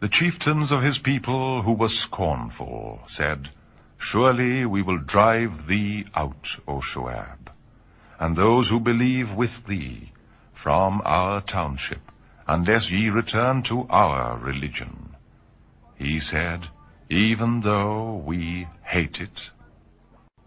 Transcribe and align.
The 0.00 0.08
chieftains 0.08 0.70
of 0.70 0.86
his 0.86 1.02
people, 1.02 1.62
who 1.62 1.72
were 1.72 1.90
scornful, 1.90 3.02
said, 3.08 3.50
Surely 3.98 4.64
we 4.64 4.80
will 4.80 4.98
drive 4.98 5.66
thee 5.66 6.06
out, 6.14 6.54
O 6.68 6.78
Shoab, 6.78 7.50
and 8.20 8.36
those 8.36 8.70
who 8.70 8.78
believe 8.78 9.32
with 9.32 9.66
thee 9.66 10.12
from 10.54 11.02
our 11.04 11.40
township, 11.40 12.14
unless 12.46 12.92
ye 12.92 13.10
return 13.10 13.64
to 13.64 13.88
our 13.90 14.38
religion. 14.38 15.16
He 15.98 16.20
said, 16.20 16.70
Even 17.10 17.66
though 17.66 18.22
we 18.24 18.68
hate 18.84 19.20
it, 19.20 19.50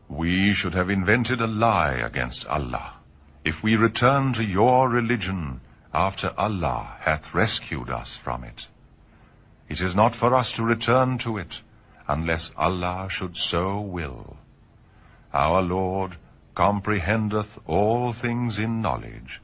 we 0.08 0.54
should 0.54 0.74
have 0.74 0.90
invented 0.90 1.42
a 1.42 1.48
lie 1.48 2.00
against 2.00 2.48
Allah, 2.48 3.04
if 3.44 3.62
we 3.62 3.76
return 3.76 4.32
to 4.40 4.46
your 4.46 4.88
religion 4.88 5.60
after 5.94 6.32
Allah 6.38 7.04
hath 7.04 7.36
rescued 7.36 7.90
us 7.90 8.16
from 8.16 8.46
it. 8.46 8.60
It 9.72 9.80
is 9.80 9.96
not 9.96 10.16
for 10.20 10.34
us 10.38 10.52
to 10.58 10.68
return 10.68 11.18
to 11.24 11.38
it, 11.42 11.62
unless 12.14 12.52
Allah 12.58 13.08
should 13.10 13.38
so 13.42 13.80
will. 13.80 14.36
Our 15.42 15.62
Lord 15.64 16.18
comprehendeth 16.60 17.54
all 17.66 18.12
things 18.12 18.60
in 18.60 18.82
knowledge. 18.82 19.40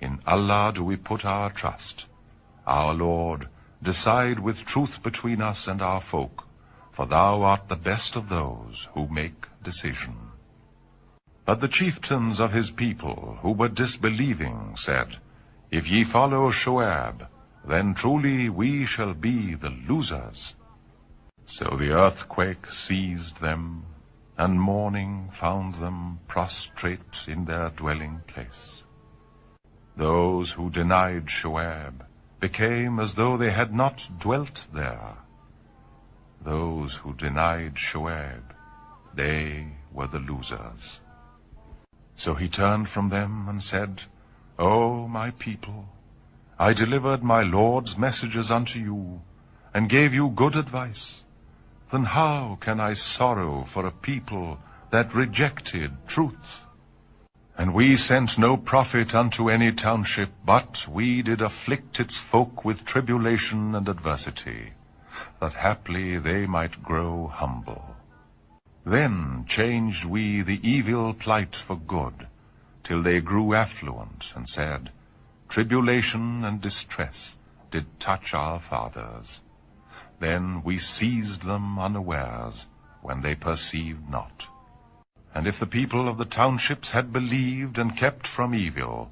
In 0.00 0.18
Allah 0.26 0.72
do 0.74 0.82
we 0.82 0.96
put 0.96 1.24
our 1.24 1.54
trust. 1.62 2.04
Our 2.66 2.94
Lord, 2.94 3.46
decide 3.92 4.42
with 4.48 4.66
truth 4.72 5.04
between 5.04 5.46
us 5.52 5.68
and 5.68 5.86
our 5.92 6.00
folk, 6.00 6.42
for 6.90 7.06
thou 7.06 7.44
art 7.52 7.68
the 7.68 7.82
best 7.92 8.16
of 8.16 8.28
those 8.28 8.88
who 8.98 9.06
make 9.06 9.46
decision. 9.62 10.18
But 11.44 11.60
the 11.60 11.74
chieftains 11.80 12.40
of 12.40 12.50
his 12.50 12.72
people, 12.72 13.38
who 13.46 13.52
were 13.52 13.80
disbelieving, 13.82 14.74
said, 14.74 15.18
If 15.70 15.96
ye 15.96 16.02
follow 16.02 16.46
Shu'ab, 16.50 17.18
then 17.64 17.94
truly 17.94 18.48
we 18.48 18.86
shall 18.86 19.14
be 19.14 19.54
the 19.54 19.72
losers. 19.88 20.54
So 21.46 21.76
the 21.76 21.92
earthquake 21.92 22.70
seized 22.70 23.40
them, 23.40 23.84
and 24.38 24.60
morning 24.60 25.30
found 25.38 25.74
them 25.74 26.20
prostrate 26.26 27.26
in 27.26 27.44
their 27.44 27.70
dwelling 27.70 28.22
place. 28.26 28.84
Those 29.96 30.52
who 30.52 30.70
denied 30.70 31.26
Shoaib 31.26 32.06
became 32.38 32.98
as 33.00 33.14
though 33.14 33.36
they 33.36 33.50
had 33.50 33.74
not 33.74 34.08
dwelt 34.18 34.64
there. 34.72 35.18
Those 36.40 36.94
who 36.94 37.12
denied 37.14 37.74
Shoaib, 37.74 38.54
they 39.12 39.66
were 39.92 40.06
the 40.06 40.20
losers. 40.20 40.98
So 42.16 42.34
he 42.34 42.48
turned 42.48 42.88
from 42.88 43.08
them 43.08 43.48
and 43.48 43.62
said, 43.62 44.02
O 44.58 45.06
my 45.08 45.32
people, 45.32 45.88
I 46.64 46.72
delivered 46.78 47.22
my 47.24 47.40
Lord's 47.40 47.92
messages 48.04 48.50
unto 48.54 48.78
you, 48.86 49.04
and 49.72 49.92
gave 49.92 50.16
you 50.18 50.26
good 50.40 50.56
advice. 50.60 51.22
Then 51.92 52.04
how 52.14 52.58
can 52.66 52.82
I 52.86 52.96
sorrow 53.02 53.54
for 53.76 53.86
a 53.86 53.96
people 54.08 54.58
that 54.94 55.16
rejected 55.20 55.96
truth? 56.16 56.58
And 57.56 57.76
we 57.78 57.96
sent 57.96 58.36
no 58.44 58.52
prophet 58.72 59.16
unto 59.22 59.48
any 59.54 59.70
township, 59.84 60.36
but 60.52 60.84
we 60.98 61.22
did 61.30 61.46
afflict 61.48 62.04
its 62.06 62.20
folk 62.34 62.62
with 62.62 62.84
tribulation 62.92 63.74
and 63.80 63.88
adversity, 63.88 64.62
that 65.40 65.60
haply 65.64 66.18
they 66.18 66.46
might 66.58 66.82
grow 66.92 67.28
humble. 67.42 67.84
Then 68.84 69.44
changed 69.56 70.04
we 70.04 70.42
the 70.52 70.60
evil 70.76 71.14
plight 71.14 71.56
for 71.56 71.82
good, 71.96 72.26
till 72.84 73.02
they 73.02 73.20
grew 73.20 73.54
affluent, 73.64 74.32
and 74.34 74.56
said, 74.60 74.88
Tribulation 75.54 76.44
and 76.48 76.60
distress 76.64 77.20
did 77.74 77.86
touch 78.02 78.28
our 78.40 78.58
fathers. 78.66 79.40
Then 80.24 80.44
we 80.68 80.76
seized 80.88 81.46
them 81.48 81.64
unawares, 81.86 82.66
when 83.02 83.22
they 83.22 83.32
perceived 83.46 84.12
not. 84.12 84.44
And 85.34 85.50
if 85.52 85.58
the 85.58 85.72
people 85.74 86.12
of 86.12 86.22
the 86.22 86.28
townships 86.36 86.94
had 86.96 87.12
believed 87.16 87.82
and 87.84 87.98
kept 88.04 88.30
from 88.36 88.54
evil, 88.60 89.10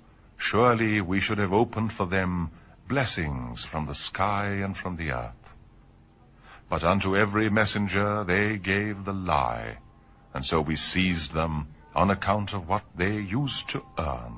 surely 0.51 1.01
we 1.01 1.19
should 1.19 1.43
have 1.45 1.61
opened 1.61 1.93
for 1.99 2.07
them 2.17 2.37
blessings 2.97 3.65
from 3.73 3.89
the 3.89 4.01
sky 4.07 4.47
and 4.67 4.83
from 4.83 4.99
the 5.01 5.11
earth. 5.19 5.53
But 6.69 6.91
unto 6.95 7.17
every 7.27 7.51
messenger 7.51 8.11
they 8.35 8.59
gave 8.59 9.03
the 9.03 9.21
lie, 9.33 9.79
and 10.33 10.45
so 10.45 10.61
we 10.61 10.87
seized 10.91 11.33
them 11.33 11.67
on 11.97 12.13
account 12.13 12.53
of 12.53 12.69
what 12.69 12.93
they 12.95 13.17
used 13.41 13.69
to 13.75 13.83
earn. 14.13 14.37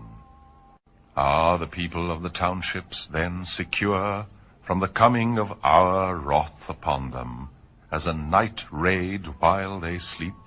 Are 1.17 1.59
the 1.59 1.67
people 1.67 2.11
of 2.11 2.23
the 2.23 2.31
townships 2.31 3.09
then 3.09 3.45
secure 3.45 4.27
from 4.62 4.78
the 4.78 4.95
coming 5.03 5.39
of 5.39 5.53
our 5.65 6.15
wrath 6.15 6.69
upon 6.69 7.11
them, 7.11 7.49
as 7.91 8.06
a 8.06 8.15
night 8.15 8.65
raid 8.71 9.27
while 9.41 9.81
they 9.81 9.99
sleep? 9.99 10.39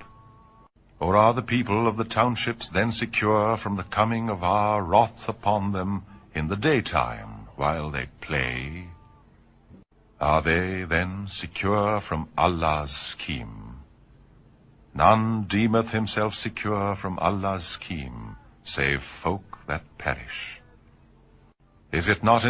Or 0.99 1.17
are 1.17 1.33
the 1.33 1.43
people 1.43 1.85
of 1.85 1.97
the 1.97 2.07
townships 2.07 2.69
then 2.69 2.93
secure 2.93 3.57
from 3.57 3.75
the 3.75 3.89
coming 3.97 4.29
of 4.29 4.41
our 4.41 4.81
wrath 4.81 5.27
upon 5.27 5.73
them 5.73 6.05
in 6.33 6.47
the 6.47 6.55
daytime 6.55 7.49
while 7.57 7.89
they 7.91 8.07
play? 8.21 8.87
Are 10.21 10.41
they 10.41 10.85
then 10.87 11.27
secure 11.27 11.99
from 11.99 12.29
Allah's 12.37 12.91
scheme? 12.91 13.83
None 14.93 15.43
deemeth 15.43 15.89
himself 15.89 16.35
secure 16.35 16.95
from 16.95 17.19
Allah's 17.19 17.65
scheme, 17.65 18.37
save 18.63 19.03
folk 19.03 19.41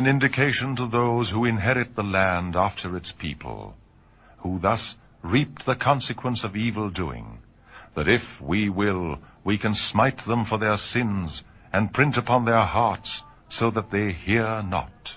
indication 0.01 0.73
to 0.75 0.85
those 0.93 1.31
who 1.33 1.41
inherit 1.51 1.89
the 1.97 2.01
land 2.03 2.55
after 2.67 3.25
who 4.45 4.57
this 4.63 4.87
reap 5.33 5.59
the 5.67 5.73
consequence 5.87 6.45
we 8.49 8.69
will 8.75 9.13
we 9.45 9.57
can 9.57 9.73
smite them 9.87 10.43
for 10.49 10.59
their 10.59 10.75
sins 10.85 11.41
and 11.71 11.93
print 11.95 12.17
up 12.17 12.31
on 12.31 12.45
their 12.47 12.61
hearts 12.73 13.21
so 13.57 13.69
that 13.71 13.91
they 13.91 14.07
hear 14.27 14.61
not 14.69 15.09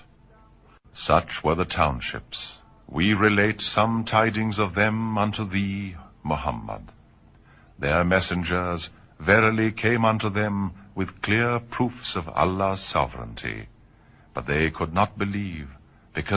such 1.07 1.39
were 1.45 1.63
townships 2.11 2.43
we 2.97 3.13
relate 3.21 3.61
some 3.61 4.01
tidings 4.09 4.59
of 4.61 4.75
them 4.75 5.17
and 5.19 5.35
to 5.35 5.43
the 5.55 5.91
Muhammad 6.33 6.89
they 7.81 7.91
are 7.91 8.03
messenger 8.13 8.75
were 9.25 9.51
lay 9.51 9.69
clear 11.21 11.57
proof 11.75 12.17
Allah 12.41 12.73
they 14.47 14.57
cleave 14.77 15.65
back 16.15 16.29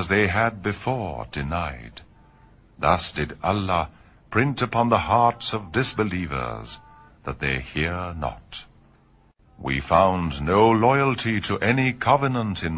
behind 1.37 2.01
this 2.83 3.11
did 3.17 3.33
Allah 3.53 3.85
print 4.35 4.63
upon 4.63 4.91
the 4.91 5.03
hearts 5.09 5.55
of 5.55 5.63
disbelievers 5.99 6.79
they 7.41 7.57
hear 7.75 8.13
not 8.21 8.57
we 9.67 9.79
found 9.93 10.41
no 10.49 10.73
loyalty 10.81 11.39
to 11.49 11.57
covenant 11.61 12.05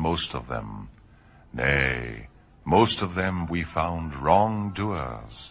most 0.08 0.34
of 0.36 0.48
them 0.48 0.84
nay 1.62 2.22
most 2.76 3.02
of 3.04 3.16
them 3.16 3.44
we 3.50 3.62
found 3.74 4.14
wrong 4.24 4.68
doers 4.76 5.50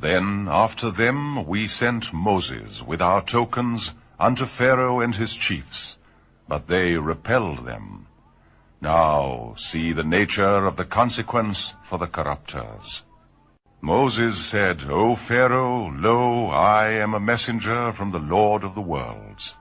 Then 0.00 0.48
after 0.48 0.90
them 0.90 1.46
we 1.46 1.66
sent 1.66 2.10
Moses 2.10 2.80
with 2.80 3.02
our 3.02 3.20
tokens 3.20 3.92
unto 4.18 4.46
Pharaoh 4.46 5.00
and 5.00 5.14
his 5.14 5.34
chiefs, 5.34 5.96
but 6.48 6.68
they 6.68 6.96
repelled 6.96 7.66
them. 7.68 8.06
Now 8.80 9.56
see 9.58 9.92
the 9.92 10.08
nature 10.10 10.64
of 10.66 10.80
the 10.80 10.88
consequence 10.88 11.74
for 11.84 12.00
the 12.00 12.08
corruptors. 12.08 13.02
Moses 13.82 14.40
said, 14.40 14.84
O 14.88 15.16
Pharaoh, 15.16 15.92
lo, 15.92 16.48
I 16.48 16.92
am 16.96 17.12
a 17.12 17.20
messenger 17.20 17.92
from 17.92 18.12
the 18.12 18.24
Lord 18.24 18.64
of 18.64 18.74
the 18.74 18.88
worlds, 18.94 19.54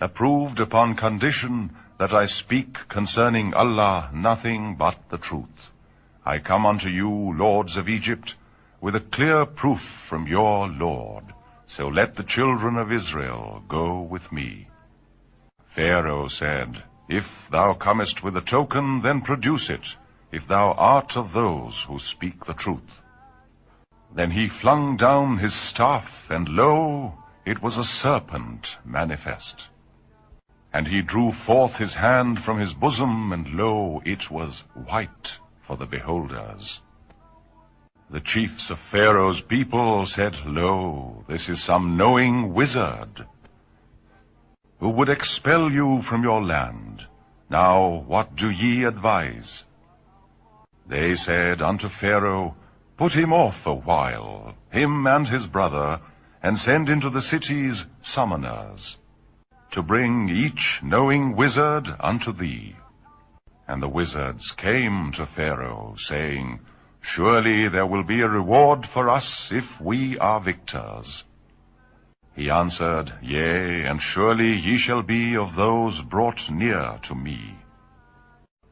approved 0.00 0.58
upon 0.58 0.98
condition 0.98 1.70
that 2.02 2.12
I 2.12 2.26
speak 2.26 2.88
concerning 2.88 3.54
Allah 3.54 4.10
nothing 4.12 4.74
but 4.74 4.98
the 5.10 5.22
truth. 5.30 5.70
I 6.26 6.38
come 6.38 6.66
unto 6.66 6.88
you, 6.88 7.10
lords 7.38 7.76
of 7.76 7.88
Egypt, 7.88 8.32
with 8.86 8.96
a 8.98 9.08
clear 9.16 9.40
proof 9.60 9.84
from 10.06 10.30
your 10.30 10.52
Lord. 10.70 11.32
So 11.74 11.84
let 11.98 12.16
the 12.16 12.30
children 12.34 12.80
of 12.82 12.94
Israel 12.96 13.46
go 13.74 13.84
with 14.14 14.26
me. 14.38 14.48
Pharaoh 15.76 16.28
said, 16.38 16.82
If 17.20 17.30
thou 17.54 17.66
comest 17.84 18.22
with 18.24 18.36
a 18.42 18.44
token, 18.52 18.92
then 19.06 19.24
produce 19.30 19.70
it, 19.76 19.90
if 20.38 20.46
thou 20.52 20.66
art 20.90 21.16
of 21.22 21.36
those 21.38 21.82
who 21.90 21.98
speak 22.10 22.44
the 22.44 22.58
truth. 22.64 22.94
Then 24.18 24.36
he 24.38 24.46
flung 24.60 24.86
down 25.02 25.36
his 25.44 25.58
staff, 25.68 26.14
and 26.38 26.52
lo, 26.60 27.14
it 27.54 27.62
was 27.66 27.78
a 27.78 27.90
serpent 27.92 28.72
manifest. 28.98 29.68
And 30.78 30.94
he 30.94 31.02
drew 31.12 31.28
forth 31.48 31.76
his 31.82 31.94
hand 32.04 32.42
from 32.48 32.64
his 32.66 32.74
bosom, 32.86 33.20
and 33.38 33.52
lo, 33.62 33.76
it 34.16 34.30
was 34.40 34.64
white 34.92 35.36
for 35.68 35.82
the 35.82 35.92
beholders. 35.98 36.72
The 38.14 38.22
chiefs 38.22 38.70
of 38.70 38.78
Pharaoh's 38.78 39.40
people 39.42 40.06
said, 40.06 40.38
"Lo, 40.46 41.26
this 41.26 41.50
is 41.50 41.58
some 41.58 41.98
knowing 41.98 42.54
wizard 42.54 43.26
who 44.78 44.90
would 44.98 45.10
expel 45.10 45.66
you 45.74 45.98
from 45.98 46.22
your 46.22 46.38
land. 46.38 47.02
Now 47.50 48.06
what 48.06 48.38
do 48.38 48.46
ye 48.46 48.86
advise?" 48.86 49.66
They 50.86 51.18
said 51.18 51.58
unto 51.58 51.90
Pharaoh, 51.90 52.54
"Put 52.94 53.18
him 53.18 53.34
off 53.34 53.66
a 53.66 53.74
while, 53.74 54.54
him 54.70 55.10
and 55.10 55.26
his 55.26 55.50
brother, 55.50 55.98
and 56.38 56.54
send 56.54 56.86
into 56.86 57.10
the 57.10 57.26
cities 57.34 57.82
summoners, 57.98 58.94
to 59.74 59.82
bring 59.82 60.30
each 60.30 60.78
knowing 60.86 61.34
wizard 61.34 61.90
unto 61.98 62.30
thee." 62.30 62.78
And 63.66 63.82
the 63.82 63.90
wizards 63.90 64.54
came 64.54 65.10
to 65.18 65.26
Pharaoh, 65.26 65.98
saying, 65.98 66.62
Surely 67.04 67.68
there 67.68 67.84
will 67.84 68.02
be 68.02 68.24
a 68.24 68.28
reward 68.28 68.88
for 68.88 69.12
us 69.12 69.52
if 69.52 69.76
we 69.76 70.16
are 70.24 70.40
victors. 70.40 71.22
He 72.34 72.48
answered, 72.48 73.12
Yea, 73.20 73.84
and 73.84 74.00
surely 74.00 74.56
ye 74.56 74.80
shall 74.80 75.04
be 75.04 75.36
of 75.36 75.52
those 75.52 76.00
brought 76.00 76.48
near 76.48 76.96
to 77.04 77.14
me. 77.14 77.60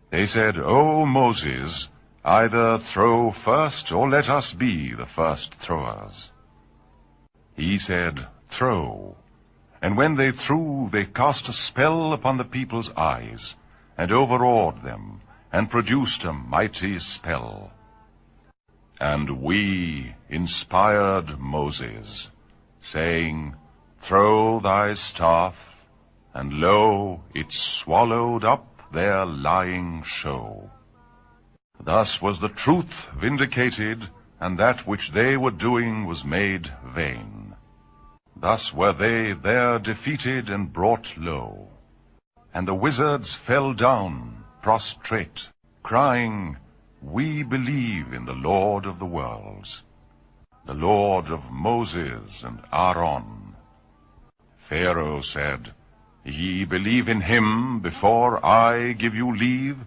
They 0.08 0.24
said, 0.24 0.56
O 0.56 1.04
Moses, 1.04 1.92
either 2.24 2.80
throw 2.80 3.36
first, 3.36 3.92
or 3.92 4.08
let 4.08 4.32
us 4.32 4.56
be 4.56 4.96
the 4.96 5.06
first 5.06 5.54
throwers. 5.60 6.32
He 7.52 7.76
said, 7.76 8.16
Throw. 8.48 9.14
And 9.84 9.94
when 9.94 10.16
they 10.16 10.32
threw, 10.32 10.88
they 10.90 11.04
cast 11.04 11.52
a 11.52 11.54
spell 11.54 12.16
upon 12.16 12.40
the 12.40 12.48
people's 12.48 12.96
eyes, 12.96 13.60
and 14.00 14.10
overawed 14.10 14.80
them, 14.80 15.20
and 15.52 15.68
produced 15.68 16.24
a 16.24 16.32
mighty 16.32 16.96
spell. 16.96 17.70
And 19.02 19.42
we 19.42 20.14
inspired 20.30 21.42
Moses, 21.42 22.30
saying, 22.80 23.58
Throw 23.98 24.62
thy 24.62 24.94
staff, 24.94 25.58
and 26.32 26.62
lo, 26.62 27.18
it 27.34 27.50
swallowed 27.50 28.46
up 28.46 28.62
their 28.94 29.26
lying 29.26 30.06
show. 30.06 30.70
Thus 31.82 32.22
was 32.22 32.38
the 32.38 32.54
truth 32.54 33.10
vindicated, 33.18 34.06
and 34.38 34.54
that 34.62 34.86
which 34.86 35.10
they 35.10 35.34
were 35.34 35.56
doing 35.58 36.06
was 36.06 36.22
made 36.22 36.70
vain. 36.94 37.58
Thus 38.38 38.70
were 38.70 38.94
they 38.94 39.34
there 39.34 39.82
defeated 39.82 40.46
and 40.46 40.70
brought 40.70 41.18
low. 41.18 41.74
And 42.54 42.70
the 42.70 42.78
wizards 42.78 43.34
fell 43.34 43.74
down, 43.74 44.44
prostrate, 44.62 45.50
crying, 45.82 46.58
we 47.02 47.42
believe 47.42 48.12
in 48.12 48.26
the 48.26 48.40
Lord 48.44 48.86
of 48.86 49.00
the 49.00 49.10
worlds, 49.16 49.82
the 50.64 50.74
Lord 50.74 51.30
of 51.30 51.50
Moses 51.50 52.44
and 52.44 52.62
Aaron. 52.72 53.56
Pharaoh 54.56 55.20
said, 55.20 55.72
Ye 56.24 56.64
believe 56.64 57.08
in 57.08 57.20
him 57.20 57.80
before 57.80 58.44
I 58.46 58.92
give 58.92 59.16
you 59.16 59.34
leave? 59.36 59.78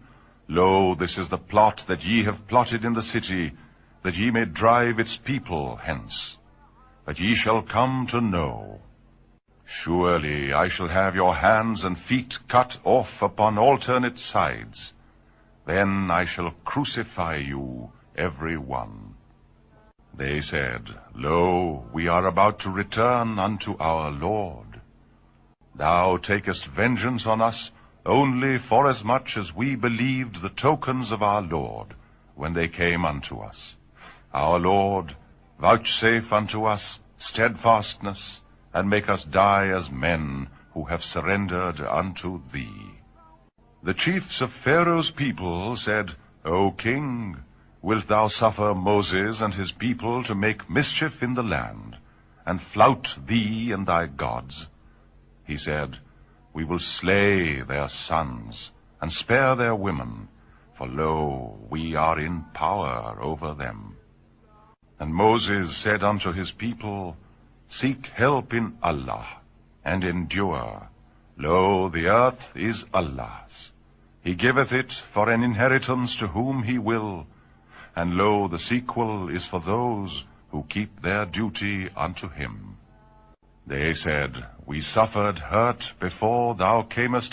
Lo, 0.50 0.94
this 0.94 1.18
is 1.18 1.30
the 1.30 1.38
plot 1.38 1.86
that 1.88 2.04
ye 2.04 2.24
have 2.24 2.48
plotted 2.48 2.84
in 2.84 2.94
the 2.94 3.08
city, 3.10 3.54
that 4.04 4.18
ye 4.18 4.30
may 4.30 4.44
drive 4.44 5.00
its 5.00 5.16
people 5.16 5.78
hence, 5.78 6.38
that 7.06 7.22
ye 7.22 7.34
shall 7.34 7.62
come 7.62 8.08
to 8.10 8.20
know. 8.20 8.82
Surely 9.64 10.52
I 10.52 10.68
shall 10.68 10.90
have 10.90 11.16
your 11.16 11.36
hands 11.36 11.86
and 11.86 11.98
feet 11.98 12.40
cut 12.50 12.78
off 12.84 13.22
upon 13.22 13.58
alternate 13.58 14.20
sides. 14.20 14.82
When 15.68 15.94
I 16.14 16.26
crucify 16.32 17.44
you 17.44 17.68
every 18.24 18.56
one 18.68 18.90
they 20.20 20.28
said 20.50 20.90
lo 21.26 21.40
we 21.94 22.08
are 22.16 22.24
about 22.32 22.60
to 22.64 22.76
return 22.78 23.36
to 23.66 23.76
our 23.92 24.12
lord 24.20 24.76
deck 26.28 26.50
visions 26.78 27.28
much 29.14 29.38
we 29.56 29.76
believe 29.86 30.28
the 30.42 30.48
tokens 30.62 31.12
of 31.14 31.24
our 31.26 31.42
lord 31.52 31.94
when 32.44 32.56
they 32.56 32.68
came 32.78 33.06
unto 33.12 34.58
lord 34.66 35.12
safe 36.00 36.34
ant 36.34 36.56
fastness 37.62 38.24
and 38.74 38.94
makes 38.94 39.28
dies 39.34 39.90
men 40.06 40.30
who 40.76 40.84
he 40.92 40.96
surrendered 41.14 41.82
the 43.88 43.94
chief 43.94 44.44
people 45.16 45.74
said 45.78 46.12
O 46.54 46.70
king 46.84 47.34
will 47.84 48.00
suffers 48.32 49.14
and 49.44 49.54
his 49.60 49.74
people 49.78 50.22
to 50.28 50.36
make 50.36 50.62
mischief 50.78 51.04
in 51.26 51.34
land 51.50 51.96
and 52.46 52.62
flow 52.72 52.94
the 53.30 53.42
and 53.78 53.88
the 53.88 54.22
good 54.22 54.50
censor 57.92 59.54
the 59.60 59.72
women 59.84 60.16
for 60.78 60.88
lo 61.00 61.14
we 61.72 61.96
are 62.06 62.18
in 62.28 62.40
power 62.60 63.22
over 63.30 63.54
them 63.64 63.86
and 65.00 65.14
Moses 65.22 65.52
also 65.58 66.32
his 66.42 66.56
people 66.66 67.10
see 67.82 67.94
help 68.20 68.56
in 68.82 69.22
and 69.94 70.40
lo 71.44 71.66
earth 71.94 72.58
is 72.68 72.84
Allah 73.04 73.40
he 74.28 74.34
giveth 74.60 74.72
it 74.74 74.92
for 75.14 75.28
an 75.32 75.44
inheritance 75.44 76.16
to 76.20 76.28
whom 76.36 76.62
he 76.68 76.78
will 76.86 77.10
and 77.98 78.14
lo 78.22 78.48
the 78.52 78.58
sequel 78.68 79.38
for 79.50 80.08
heap 80.76 81.04
their 81.04 81.24
duty 81.34 82.08
her 82.36 83.68
suffered 83.74 85.42
hurt 85.52 85.84
با 86.60 86.72
خیمس 86.96 87.30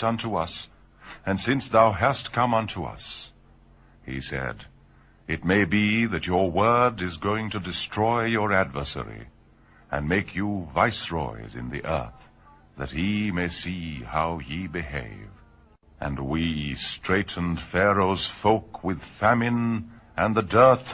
since 1.45 1.71
thou 1.73 1.91
hast 2.01 2.29
come 2.35 2.55
on 2.55 2.65
to 2.73 2.85
head 4.07 4.63
it 5.33 5.45
may 5.51 5.63
bet 5.73 6.27
your 6.29 6.49
was 7.03 7.17
going 7.23 7.49
to 7.53 7.59
destroy 7.65 8.35
adversary 8.55 9.19
and 9.91 10.07
make 10.09 10.35
you 10.37 10.49
viceroys 11.13 11.57
in 11.63 11.77
earth 11.83 12.85
they 13.37 13.47
see 13.61 13.77
how 14.13 14.37
have 14.49 14.91
dearth 16.05 17.21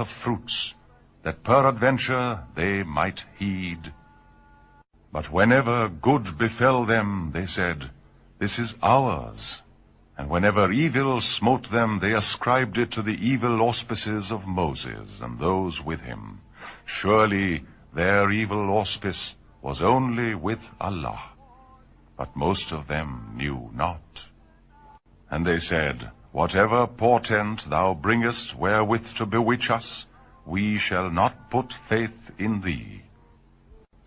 of 0.01 0.09
fruits 0.23 0.57
might 2.87 3.21
heed 3.41 3.87
but 5.13 5.29
when 5.33 5.53
good 6.07 6.27
befell 6.57 6.81
them 6.89 7.09
they 7.33 7.45
said 7.55 7.79
this 8.43 8.53
is 8.59 8.71
our 8.91 9.31
evil 10.97 11.11
smote 11.15 11.63
they 12.01 12.11
ascribe 12.13 12.67
the 12.75 12.85
ولپسز 13.45 14.25
of 14.33 14.39
Moses 14.59 14.81
their 17.97 18.25
even 18.29 18.79
auspices 18.79 19.19
was 19.63 19.81
only 19.83 20.33
with 20.41 20.67
Allah 20.89 21.19
but 22.17 22.29
most 22.45 22.67
of 22.73 22.81
them 22.89 23.09
knew 23.37 23.57
not 23.77 24.05
said 25.63 26.03
what 26.33 26.55
ever 26.57 26.85
portent 26.99 27.61
thou 27.71 27.93
breast 28.05 28.53
where 28.59 28.81
we 28.91 28.97
with 29.69 29.89
we 30.53 30.63
shall 30.85 31.11
not 31.15 31.33
put 31.51 31.73
faith 31.87 32.31
in 32.45 32.59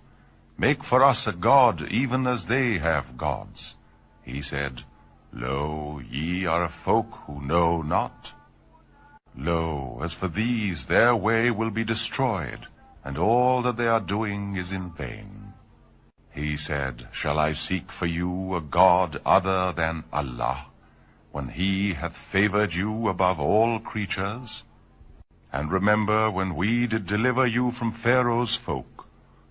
make 0.59 0.85
for 0.85 1.03
us 1.05 1.27
a 1.27 1.33
god, 1.33 1.89
even 1.91 2.27
as 2.27 2.47
they 2.47 2.79
have 2.79 3.17
gods. 3.17 3.75
He 4.23 4.43
said, 4.43 4.85
Lo, 5.33 6.00
ye 6.09 6.47
are 6.47 6.65
a 6.65 6.77
folk 6.85 7.09
who 7.27 7.41
know 7.41 7.83
not. 7.83 8.33
Lo, 9.37 10.00
as 10.03 10.12
for 10.12 10.29
these, 10.29 10.87
their 10.87 11.15
way 11.15 11.50
will 11.50 11.71
be 11.71 11.85
destroyed, 11.85 12.67
and 13.05 13.17
all 13.17 13.62
that 13.62 13.77
they 13.77 13.87
are 13.87 14.12
doing 14.15 14.57
is 14.57 14.71
in 14.73 14.91
vain. 14.93 15.37
He 16.35 16.57
said, 16.57 17.09
Shall 17.11 17.39
I 17.41 17.53
seek 17.53 17.91
for 17.91 18.07
you 18.07 18.55
a 18.55 18.61
God 18.61 19.21
other 19.27 19.73
than 19.73 20.05
Allah, 20.12 20.67
when 21.33 21.49
He 21.49 21.95
hath 21.95 22.17
favored 22.31 22.73
you 22.73 23.09
above 23.09 23.41
all 23.41 23.81
creatures? 23.81 24.62
And 25.53 25.73
remember 25.73 26.31
when 26.31 26.55
we 26.55 26.87
did 26.87 27.09
deliver 27.09 27.49
you 27.49 27.73
from 27.73 27.99
Pharaoh's 27.99 28.55
folk, 28.55 29.07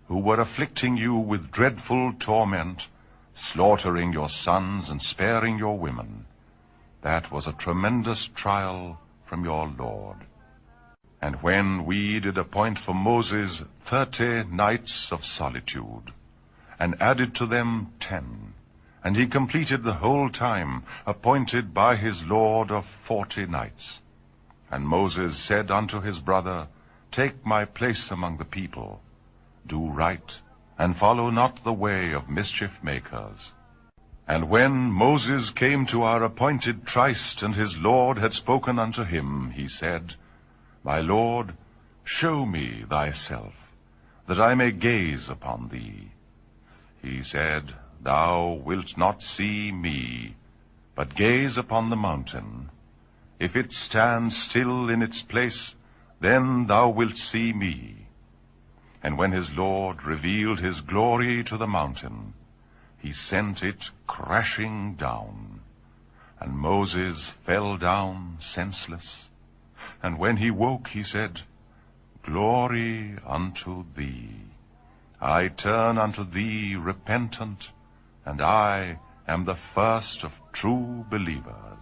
who 0.07 0.19
were 0.19 0.39
afflicting 0.39 0.95
you 0.95 1.15
with 1.15 1.51
dreadful 1.51 2.13
torment, 2.17 2.87
slaughtering 3.33 4.13
your 4.13 4.29
sons 4.29 4.89
and 4.89 5.01
sparing 5.01 5.57
your 5.57 5.77
women. 5.77 6.25
That 7.01 7.29
was 7.29 7.45
a 7.45 7.59
tremendous 7.59 8.29
trial 8.29 8.99
from 9.25 9.43
your 9.43 9.67
Lord. 9.67 10.23
And 11.21 11.35
when 11.43 11.85
we 11.85 12.21
did 12.21 12.37
appoint 12.37 12.79
for 12.79 12.95
Moses 12.95 13.61
30 13.83 14.45
nights 14.45 15.11
of 15.11 15.25
solitude, 15.25 16.07
take 16.79 17.41
my 27.45 27.65
place 27.73 28.11
among 28.11 28.37
the 28.37 28.49
people 28.51 28.87
do 29.65 29.87
right 29.97 30.31
follow 30.99 31.29
not 31.31 31.59
the 31.65 31.71
way 31.81 31.95
of 32.21 32.27
chief 32.59 32.83
makers 32.91 33.51
and 34.27 34.51
when 34.51 34.77
Moses 35.03 35.29
ism 35.31 35.83
to 35.91 36.05
our 36.13 36.21
appointed 36.29 36.89
show 42.19 42.33
me 42.55 42.67
thyself 42.91 43.29
that 44.29 44.39
gaze 44.83 45.29
upon 45.31 45.67
thee 45.71 45.85
He 47.01 47.23
said, 47.23 47.75
Thou 48.03 48.59
wilt 48.65 48.97
not 48.97 49.23
see 49.23 49.71
me, 49.71 50.35
but 50.95 51.15
gaze 51.15 51.57
upon 51.57 51.89
the 51.89 51.99
mountain. 51.99 52.71
If 53.39 53.55
it 53.55 53.71
stands 53.71 54.35
still 54.35 54.89
in 54.89 55.01
its 55.01 55.21
place, 55.23 55.75
then 56.19 56.67
thou 56.67 56.89
wilt 56.89 57.15
see 57.15 57.53
me. 57.53 58.07
And 59.01 59.17
when 59.17 59.31
his 59.31 59.49
Lord 59.53 60.03
revealed 60.03 60.59
his 60.59 60.81
glory 60.81 61.41
to 61.45 61.55
the 61.55 61.71
mountain, 61.71 62.33
he 62.97 63.13
sent 63.13 63.63
it 63.63 63.91
crashing 64.05 64.95
down. 64.95 65.61
And 66.37 66.59
Moses 66.59 67.33
fell 67.45 67.77
down 67.77 68.37
senseless. 68.39 69.23
And 70.03 70.19
when 70.19 70.43
he 70.43 70.51
woke, 70.51 70.89
he 70.89 71.03
said, 71.03 71.43
Glory 72.23 73.15
unto 73.23 73.85
thee. 73.95 74.35
Repentant 75.21 77.37
and 78.27 78.41
I 78.47 78.93
am 79.33 79.43
the 79.45 79.53
first 79.75 80.23
of 80.25 80.33
true 80.59 80.75
believer 81.09 81.73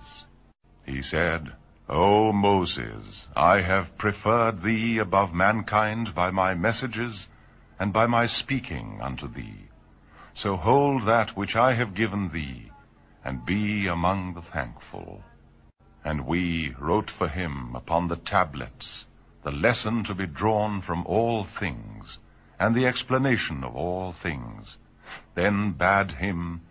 I 3.36 3.60
have 3.68 4.10
Dev 4.64 5.24
mankind 5.72 6.06
by 6.16 6.32
my 6.42 6.56
messages 6.60 7.14
and 7.80 7.90
by 7.94 8.08
my 8.16 8.26
speaking 8.32 9.26
that 11.08 11.28
which 11.38 11.52
I 11.66 11.74
have 11.78 11.88
given 11.98 12.28
thee 12.34 12.50
and 13.26 13.38
be 13.48 13.88
among 13.90 14.40
thankful 14.92 15.12
and 16.08 16.18
we 16.30 16.72
wrote 16.88 17.10
for 17.18 17.28
him 17.36 18.12
the 18.12 18.16
ٹسن 19.62 19.96
to 20.08 20.14
be 20.18 20.26
drawn 20.26 20.72
from 20.88 21.02
all 21.20 21.38
things 21.58 22.10
and 22.60 22.76
the 22.76 22.88
explanation 22.92 23.64
of 23.64 23.76
all 23.76 24.14
things, 24.14 24.78
then 25.36 25.72
bade 25.72 26.12
him, 26.24 26.62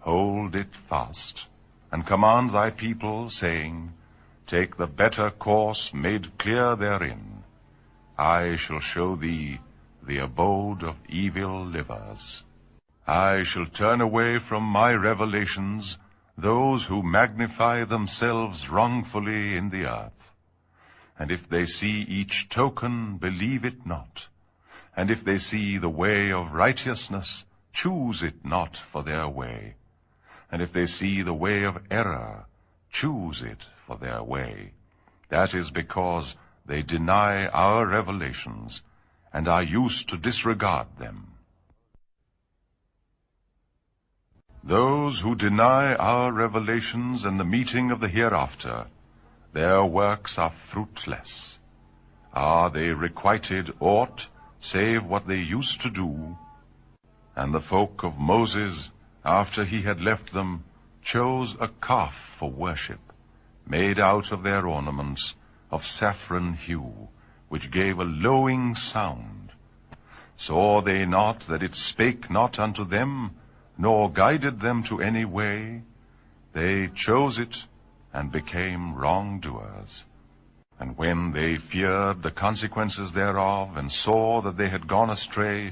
Hold 0.00 0.54
it 0.54 0.74
fast, 0.88 1.46
and 1.90 2.06
command 2.06 2.50
thy 2.50 2.70
people, 2.70 3.30
saying, 3.30 3.92
Take 4.46 4.76
the 4.76 4.86
better 4.86 5.30
course 5.30 5.90
made 5.94 6.38
clear 6.38 6.76
therein. 6.76 7.44
I 8.16 8.56
shall 8.56 8.80
show 8.80 9.16
thee 9.16 9.58
the 10.02 10.18
abode 10.18 10.84
of 10.84 10.98
evil 11.08 11.64
livers. 11.64 12.42
I 13.06 13.42
shall 13.42 13.66
turn 13.66 14.00
away 14.00 14.38
from 14.38 14.62
my 14.62 14.92
revelations 14.92 15.96
those 16.38 16.86
who 16.86 17.02
magnify 17.02 17.84
themselves 17.84 18.68
wrongfully 18.68 19.56
in 19.56 19.70
the 19.70 19.84
earth. 19.90 20.30
And 21.18 21.30
if 21.30 21.48
they 21.48 21.64
see 21.64 22.04
each 22.20 22.48
token, 22.48 23.16
believe 23.18 23.64
it 23.64 23.84
not. 23.84 24.24
And 24.96 25.10
if 25.10 25.22
they 25.22 25.36
see 25.36 25.76
the 25.76 25.92
way 25.92 26.32
of 26.32 26.56
righteousness, 26.56 27.44
choose 27.72 28.22
it 28.22 28.42
not 28.42 28.78
for 28.90 29.02
their 29.02 29.28
way. 29.28 29.76
And 30.50 30.62
if 30.62 30.72
they 30.72 30.86
see 30.86 31.22
the 31.22 31.36
way 31.44 31.64
of 31.64 31.78
error, 31.90 32.46
choose 32.90 33.42
it 33.42 33.68
for 33.86 33.98
their 33.98 34.22
way. 34.22 34.72
That 35.28 35.54
is 35.54 35.70
because 35.70 36.34
they 36.64 36.80
deny 36.80 37.46
our 37.46 37.84
revelations 37.86 38.80
and 39.32 39.46
are 39.46 39.62
used 39.62 40.08
to 40.08 40.16
disregard 40.16 40.86
them. 40.98 41.18
Those 44.64 45.20
who 45.20 45.34
deny 45.34 45.94
our 45.94 46.32
revelations 46.32 47.26
and 47.26 47.38
the 47.38 47.50
meeting 47.52 47.90
of 47.90 48.00
the 48.00 48.08
hereafter, 48.08 48.86
their 49.52 49.84
works 49.84 50.38
are 50.38 50.54
fruitless. 50.72 51.58
Are 52.34 52.70
they 52.70 52.88
requited 53.06 53.74
aught 53.78 54.24
save 54.66 55.04
what 55.04 55.26
they 55.28 55.38
used 55.38 55.82
to 55.82 55.90
do. 55.90 56.36
And 57.36 57.54
the 57.54 57.66
folk 57.68 58.02
of 58.02 58.18
Moses, 58.18 58.76
after 59.24 59.64
he 59.64 59.82
had 59.82 60.00
left 60.00 60.32
them, 60.32 60.64
chose 61.02 61.54
a 61.60 61.68
calf 61.86 62.16
for 62.38 62.50
worship, 62.50 63.12
made 63.68 64.00
out 64.00 64.32
of 64.32 64.42
their 64.42 64.66
ornaments 64.66 65.34
of 65.70 65.86
saffron 65.86 66.54
hue, 66.54 67.08
which 67.48 67.70
gave 67.70 68.00
a 68.00 68.10
lowing 68.26 68.74
sound. 68.74 69.54
Saw 70.36 70.80
they 70.82 71.04
not 71.04 71.46
that 71.52 71.62
it 71.62 71.76
spake 71.76 72.30
not 72.38 72.58
unto 72.58 72.84
them, 72.96 73.12
nor 73.78 74.10
guided 74.10 74.58
them 74.60 74.82
to 74.90 75.00
any 75.00 75.24
way? 75.24 75.82
They 76.52 76.90
chose 76.94 77.38
it 77.38 77.62
and 78.12 78.32
became 78.32 78.94
wrongdoers. 78.96 80.04
وینئر 80.98 82.28
consequence 82.38 82.96
there 83.14 83.36
of 83.40 83.76
and 83.80 83.92
so 83.92 84.16
had 84.72 84.82
gone 84.90 85.10
astray 85.10 85.70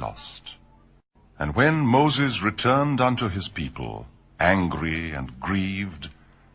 lost 0.00 0.50
when 1.56 1.78
Moses 1.94 2.20
is 2.26 2.42
returns 2.44 3.52
people 3.54 3.90
angry 4.48 5.12
grieved 5.48 6.06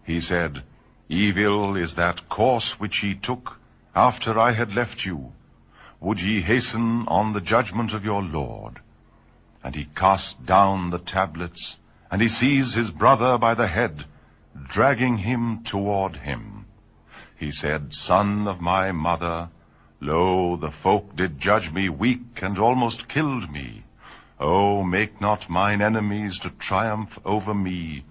had 0.10 0.58
evil 1.44 1.98
that 1.98 2.22
course 2.36 2.76
which 2.82 3.04
he 3.04 3.14
took 3.30 3.50
after 4.06 4.38
I 4.46 4.58
had 4.58 4.78
left 4.78 5.08
you 5.08 5.18
would 6.08 6.24
he 6.26 6.58
on 7.20 7.34
the 7.36 7.40
judgment 7.58 7.96
of 7.96 8.06
your 8.06 8.22
Lord 8.36 8.80
And 9.64 9.76
he 9.76 9.86
cast 9.96 10.46
down 10.46 10.90
the 10.90 11.02
tablets, 11.02 11.78
and 12.10 12.22
he 12.22 12.30
seized 12.30 12.74
his 12.74 12.90
brother 12.90 13.38
by 13.38 13.54
the 13.54 13.68
head, 13.68 14.06
dragging 14.58 15.22
him 15.22 15.62
toward 15.64 16.26
him. 16.26 16.66
He 17.38 17.52
said, 17.52 17.94
Son 17.94 18.48
of 18.48 18.62
my 18.62 18.92
mother, 18.92 19.50
lo, 20.00 20.58
the 20.58 20.72
folk 20.72 21.16
did 21.16 21.40
judge 21.40 21.72
me 21.72 21.90
weak 21.90 22.42
and 22.42 22.58
almost 22.58 23.08
killed 23.08 23.52
me. 23.52 23.86
O, 24.40 24.82
oh, 24.82 24.84
make 24.84 25.22
not 25.22 25.50
mine 25.50 25.82
enemies 25.82 26.40
to 26.40 26.50
triumph 26.58 27.20
over 27.24 27.54
me, 27.54 28.04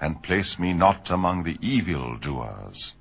and 0.00 0.22
place 0.22 0.58
me 0.58 0.74
not 0.74 1.08
among 1.10 1.44
the 1.44 1.56
evildoers. 1.64 2.92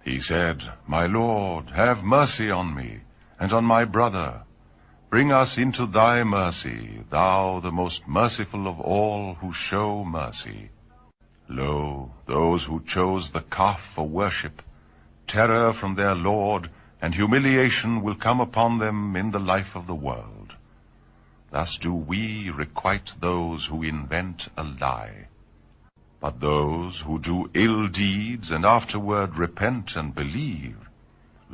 He 0.00 0.20
said, 0.20 0.72
My 0.88 1.04
Lord, 1.04 1.68
have 1.76 2.02
mercy 2.02 2.50
on 2.50 2.74
me, 2.74 3.04
and 3.38 3.52
on 3.52 3.64
my 3.64 3.84
brother, 3.84 4.40
from 5.14 5.70
the 5.92 5.96
lord 16.20 16.66
and 17.00 17.18
humiliation 17.18 17.96
will 18.02 18.14
come 18.24 18.40
a 18.40 18.44
from 18.54 18.78
them 18.84 19.14
in 19.20 19.32
the 19.34 19.38
life 19.50 19.76
this 21.52 21.78
do 21.82 21.92
we 22.08 22.50
requite 22.60 23.12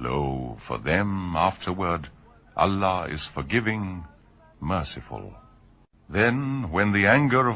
after 0.06 0.76
them 0.86 1.36
after 1.48 2.08
Allah 2.64 2.96
is 3.16 3.26
forgiving 3.50 3.84
merciful 4.70 5.22
then 6.16 6.40
when 6.72 6.90
the 6.94 7.12
anger 7.12 7.50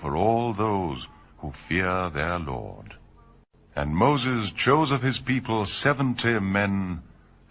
for 0.00 0.64
is 0.66 1.06
who 1.42 1.50
fear 1.68 2.38
lord 2.44 2.92
and 3.74 3.96
Moses 4.02 4.26
is 4.32 4.54
chose 4.64 4.92
of 4.92 5.04
his 5.04 5.24
people 5.32 5.64
seventy 6.24 6.38
men 6.52 6.76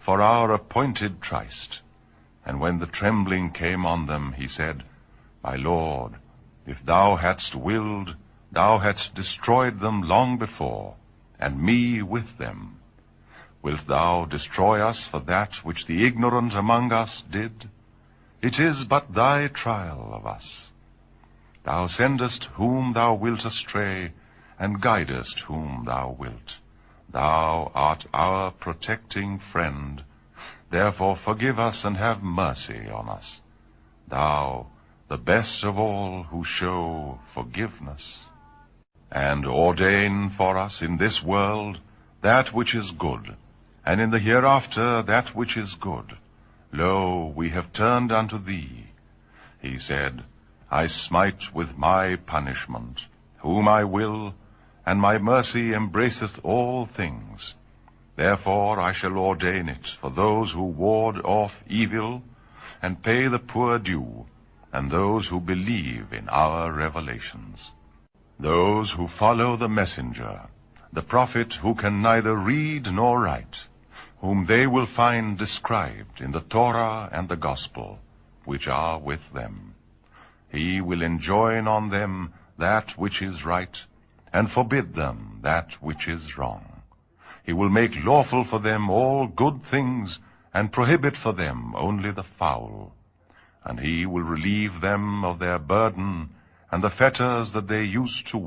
for 0.04 0.18
our 0.30 0.50
appoint 0.60 1.02
when 2.60 2.80
the 2.80 2.90
trembling 3.00 3.38
on 3.94 4.08
them 4.08 4.32
he 4.38 4.46
said 4.60 4.82
my 5.44 5.62
lord 5.62 6.16
if 6.70 6.86
thou 6.94 7.54
willed 7.64 8.14
thou 8.54 8.78
had 8.82 9.00
destroyed 9.16 9.80
them 9.80 10.02
long 10.12 10.36
before 10.36 11.42
thou 13.88 14.24
destroys 14.30 15.06
for 15.10 15.20
the 15.20 15.90
ignore 16.06 16.40
among 16.70 17.12
did 17.32 17.64
it 18.46 18.60
but 18.88 19.08
trial 19.16 19.46
thou 21.66 21.86
sends 21.96 22.40
guides 24.84 25.34
whom 25.48 25.82
thou 25.86 26.14
wilt 26.18 26.50
art 27.14 28.06
our 28.24 28.50
protect 28.64 29.18
friend 29.50 30.00
the 30.72 31.02
گی 31.42 31.52
on 31.84 33.06
thou 34.10 34.60
the 35.10 35.16
best 35.30 35.64
of 35.66 35.78
all 35.86 36.20
who 36.32 36.42
show 36.56 36.78
forgiveness 37.92 38.10
and 39.18 39.46
اوڈ 39.60 39.80
for 40.36 40.56
in 40.86 40.96
this 40.98 41.22
world 41.26 41.76
this 42.24 42.92
good 43.04 43.30
and 43.90 44.00
in 44.02 44.10
the 44.12 44.20
hereafter 44.54 44.78
all 44.80 46.04
things 56.98 57.54
will 60.78 61.20
and 62.82 62.96
pay 63.04 63.18
the 63.28 63.36
poor 63.52 63.76
due 63.84 64.22
and 64.74 64.90
those 64.92 65.32
who 65.32 65.38
believe 65.52 66.04
انشنس 66.18 67.70
follow 68.42 69.56
the 69.60 69.66
messenger 69.68 70.36
the 70.96 71.00
prophet 71.08 71.56
who 71.64 71.72
can 71.80 72.02
the 72.24 72.32
read 72.46 72.86
nor 72.98 73.18
write 73.24 73.56
on 74.22 75.28
this 75.40 75.60
right 83.46 83.76
and 84.32 84.50
for 84.50 84.64
bid 84.94 85.18
this 85.42 86.38
wrong 86.38 86.70
he'll 87.48 87.68
make 87.80 87.96
لم 88.06 88.90
all 88.90 89.26
good 89.46 89.62
things 89.68 90.18
and 90.54 90.72
prohibit 90.74 91.16
for 91.22 91.32
them 91.44 91.76
only 91.84 92.12
the 92.16 92.28
foul 92.38 93.80
he'll 93.80 94.26
relieve 94.32 94.70
them 94.82 95.24
of 95.26 95.38
the 95.42 95.56
burden 95.66 96.22
fetters 96.96 97.52
that 97.54 97.60
they 97.68 97.80
used 97.82 98.22
to 98.30 98.38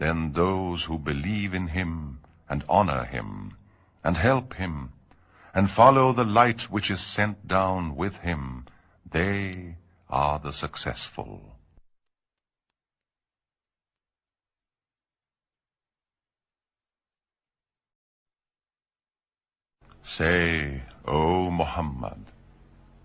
then 0.00 0.34
those 0.36 0.88
who 0.88 0.96
believe 1.08 1.52
and 1.56 2.62
honour 2.78 3.04
him 3.12 3.30
and 4.04 4.16
help 4.24 4.54
hand 4.60 5.70
follow 5.74 6.12
the 6.14 6.22
light 6.40 6.60
sent 6.98 7.36
down 7.52 7.90
they 9.14 9.26
are 10.20 10.38
the 10.44 10.50
successful 10.60 11.34
say 20.14 20.32
O 21.12 21.50
Muhammad 21.50 22.30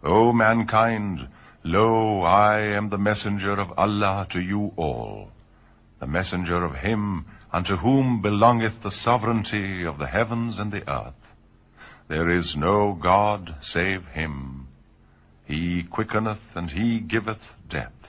O 0.09 0.31
mankind 0.67 1.19
Lo, 1.63 2.21
I 2.21 2.61
am 2.77 2.87
the 2.89 2.97
messenger 2.97 3.53
of 3.59 3.73
Allah 3.77 4.27
to 4.29 4.39
you 4.39 4.71
all, 4.77 5.29
the 5.99 6.07
messenger 6.07 6.63
of 6.63 6.75
Him 6.75 7.25
unto 7.51 7.75
whom 7.75 8.21
belongeth 8.21 8.81
the 8.81 8.91
sovereignty 8.91 9.83
of 9.83 9.97
the 9.97 10.07
heavens 10.07 10.57
and 10.57 10.71
the 10.71 10.89
earth. 10.89 11.35
There 12.07 12.29
is 12.31 12.55
no 12.55 12.93
God 12.93 13.55
save 13.59 14.07
Him. 14.07 14.67
He 15.43 15.83
quickeneth 15.83 16.55
and 16.55 16.71
He 16.71 17.01
giveth 17.01 17.53
death. 17.67 18.07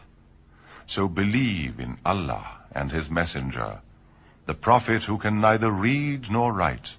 So 0.87 1.09
believe 1.09 1.81
in 1.81 1.99
Allah 2.07 2.63
and 2.71 2.93
His 2.93 3.11
messenger, 3.11 3.81
the 4.47 4.55
prophet 4.55 5.05
who 5.05 5.19
can 5.19 5.41
neither 5.41 5.73
read 5.73 6.31
nor 6.31 6.53
write, 6.53 6.91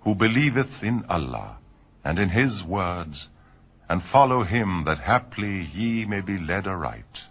who 0.00 0.16
believeth 0.16 0.82
in 0.82 1.04
Allah 1.08 1.58
and 2.02 2.18
in 2.18 2.30
His 2.30 2.64
words 2.64 3.24
and 3.88 4.02
follow 4.12 4.42
him, 4.50 4.82
that 4.86 5.06
haply 5.08 5.62
ye 5.78 6.04
may 6.04 6.20
be 6.20 6.38
led 6.38 6.66
aright. 6.66 7.22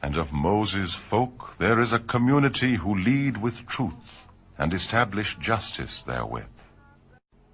And 0.00 0.16
of 0.24 0.34
Moses' 0.44 0.94
folk 0.94 1.46
there 1.58 1.80
is 1.80 1.92
a 1.92 2.04
community 2.14 2.76
who 2.84 2.94
lead 2.94 3.40
with 3.44 3.66
truth, 3.66 4.20
and 4.58 4.74
establish 4.74 5.34
justice 5.50 6.02
therewith. 6.10 6.50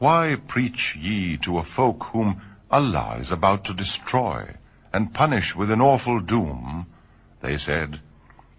why 0.00 0.26
preach 0.54 0.76
you 0.96 1.18
to 1.44 1.50
okay 1.58 1.98
whom 2.14 2.28
Allah 2.80 3.06
is 3.18 3.28
about 3.38 3.60
to 3.66 3.72
destroy 3.82 5.56
awful 6.06 6.18
doom 6.34 6.62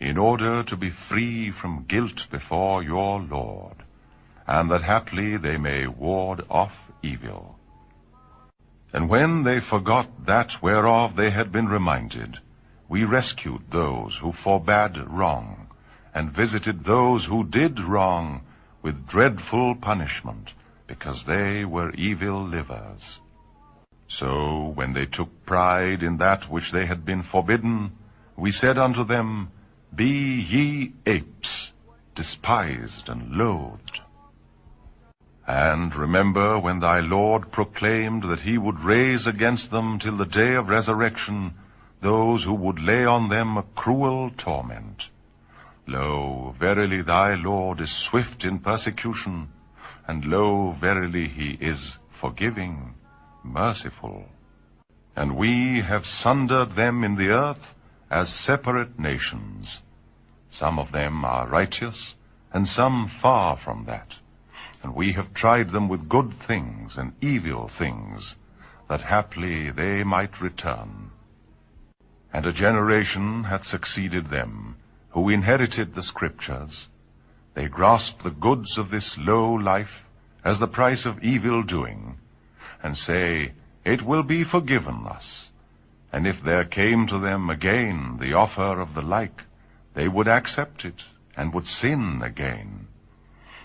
in 0.07 0.17
order 0.19 0.61
to 0.67 0.75
be 0.77 0.89
free 1.07 1.49
from 1.59 1.75
guilt 1.91 2.21
before 2.51 2.81
lord 3.21 3.83
and 4.55 4.71
haply 4.87 5.35
they 5.43 5.55
may 5.67 5.75
ward 5.99 6.41
off 6.61 6.81
when 9.09 9.41
got 9.87 10.53
where 10.63 11.77
we 12.89 13.05
rescued 13.11 13.55
those 13.73 14.21
who 14.23 14.31
forbade 14.65 14.97
wrong 15.19 15.63
and 16.13 16.37
visited 16.39 16.69
did 16.85 17.79
with 17.95 18.99
dreadful 19.41 19.73
punishment 19.85 20.49
because 20.89 21.07
they 21.27 21.41
were 21.73 21.87
evil 21.97 22.49
livers 22.55 22.75
so 24.19 24.29
when 24.77 24.95
they 24.95 25.05
took 25.17 25.25
pride 25.45 26.03
in 26.07 26.45
which 26.49 26.73
they 26.73 26.85
had 26.93 27.11
forbade 27.47 28.75
unto 28.95 29.03
them 29.15 29.43
Be 29.99 30.11
ye 30.51 30.91
apes, 31.05 31.71
despised 32.15 33.07
and 33.07 33.35
loathed. 33.41 33.99
And 35.47 35.95
remember 35.95 36.59
when 36.59 36.79
thy 36.79 36.99
Lord 36.99 37.51
proclaimed 37.51 38.23
that 38.29 38.45
he 38.47 38.57
would 38.57 38.87
raise 38.91 39.27
against 39.27 39.69
them 39.71 39.87
till 39.99 40.17
the 40.17 40.33
day 40.37 40.53
of 40.55 40.69
resurrection 40.69 41.53
those 42.01 42.43
who 42.43 42.55
would 42.65 42.79
lay 42.79 43.03
on 43.05 43.29
them 43.29 43.57
a 43.57 43.69
cruel 43.83 44.31
torment. 44.45 45.07
Lo, 45.87 46.55
verily 46.59 47.01
thy 47.03 47.35
Lord 47.35 47.79
is 47.79 47.91
swift 47.91 48.43
in 48.43 48.59
persecution, 48.59 49.47
and 50.07 50.25
lo, 50.25 50.75
verily 50.81 51.27
he 51.29 51.51
is 51.73 51.97
forgiving, 52.23 52.93
merciful. 53.43 54.23
And 55.15 55.37
we 55.37 55.81
have 55.93 56.05
sundered 56.05 56.71
them 56.71 57.03
in 57.03 57.15
the 57.15 57.29
earth 57.29 57.73
as 58.11 58.29
separate 58.29 58.99
nations, 58.99 59.73
from 60.57 60.77
that 63.85 64.13
we 64.97 65.09
have 65.15 65.23
tried 65.39 65.63
them 65.71 65.89
with 65.91 66.03
good 66.13 66.29
thing 66.45 66.99
evil 67.45 67.83
generation 72.59 73.25
them 74.31 74.55
inherited 75.15 75.75
the 75.77 75.99
scripture 76.03 76.41
they 77.55 77.67
grasp 77.77 78.11
the 78.23 78.29
goods 78.45 78.65
of 78.79 78.91
this 78.97 79.17
low 79.29 79.39
life 79.69 79.89
as 80.47 80.59
the 80.61 80.65
price 80.75 81.05
of 81.07 81.17
evil 81.43 81.61
doing 81.73 82.93
say 83.05 83.23
it 83.93 84.03
will 84.09 84.21
be 84.33 84.43
forgiven 84.69 85.27
if 86.17 86.43
this 86.47 87.13
them 87.27 87.49
again 87.57 87.97
the 88.21 88.33
offer 88.47 88.81
of 88.85 88.95
the 88.95 89.01
like 89.15 89.41
they 89.99 90.07
would 90.15 90.29
accept 90.37 90.85
it 90.91 91.03
and 91.35 91.53
would 91.53 91.73
sin 91.75 92.21
again. 92.23 92.87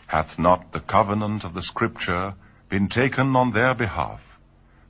Hath 0.07 0.39
not 0.39 0.73
the 0.73 0.85
covenant 0.95 1.45
of 1.45 1.55
the 1.55 1.69
Scripture 1.69 2.35
been 2.69 2.89
taken 2.89 3.35
on 3.37 3.53
their 3.53 3.75
behalf, 3.75 4.21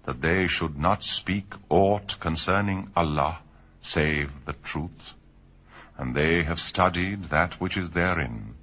that 0.04 0.22
they 0.22 0.46
should 0.46 0.78
not 0.78 1.04
speak 1.04 1.56
aught 1.68 2.16
concerning 2.20 2.84
Allah 2.94 3.38
save 3.82 4.30
the 4.46 4.58
truth? 4.72 5.14
And 5.96 6.16
they 6.20 6.42
have 6.50 6.64
studied 6.66 7.28
that 7.32 7.60
which 7.60 7.76
is 7.76 7.90
therein. 7.96 8.54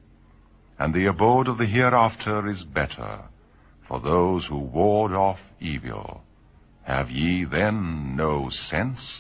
And 0.80 0.94
the 0.94 1.06
abode 1.14 1.48
of 1.48 1.60
the 1.60 1.70
hereafter 1.74 2.48
is 2.48 2.64
better 2.64 3.22
for 3.88 4.00
those 4.00 4.46
who 4.46 4.58
ward 4.80 5.14
off 5.14 5.42
evil. 5.60 6.22
Have 6.84 7.10
ye 7.12 7.44
then 7.44 8.16
no 8.16 8.50
sense? 8.50 9.16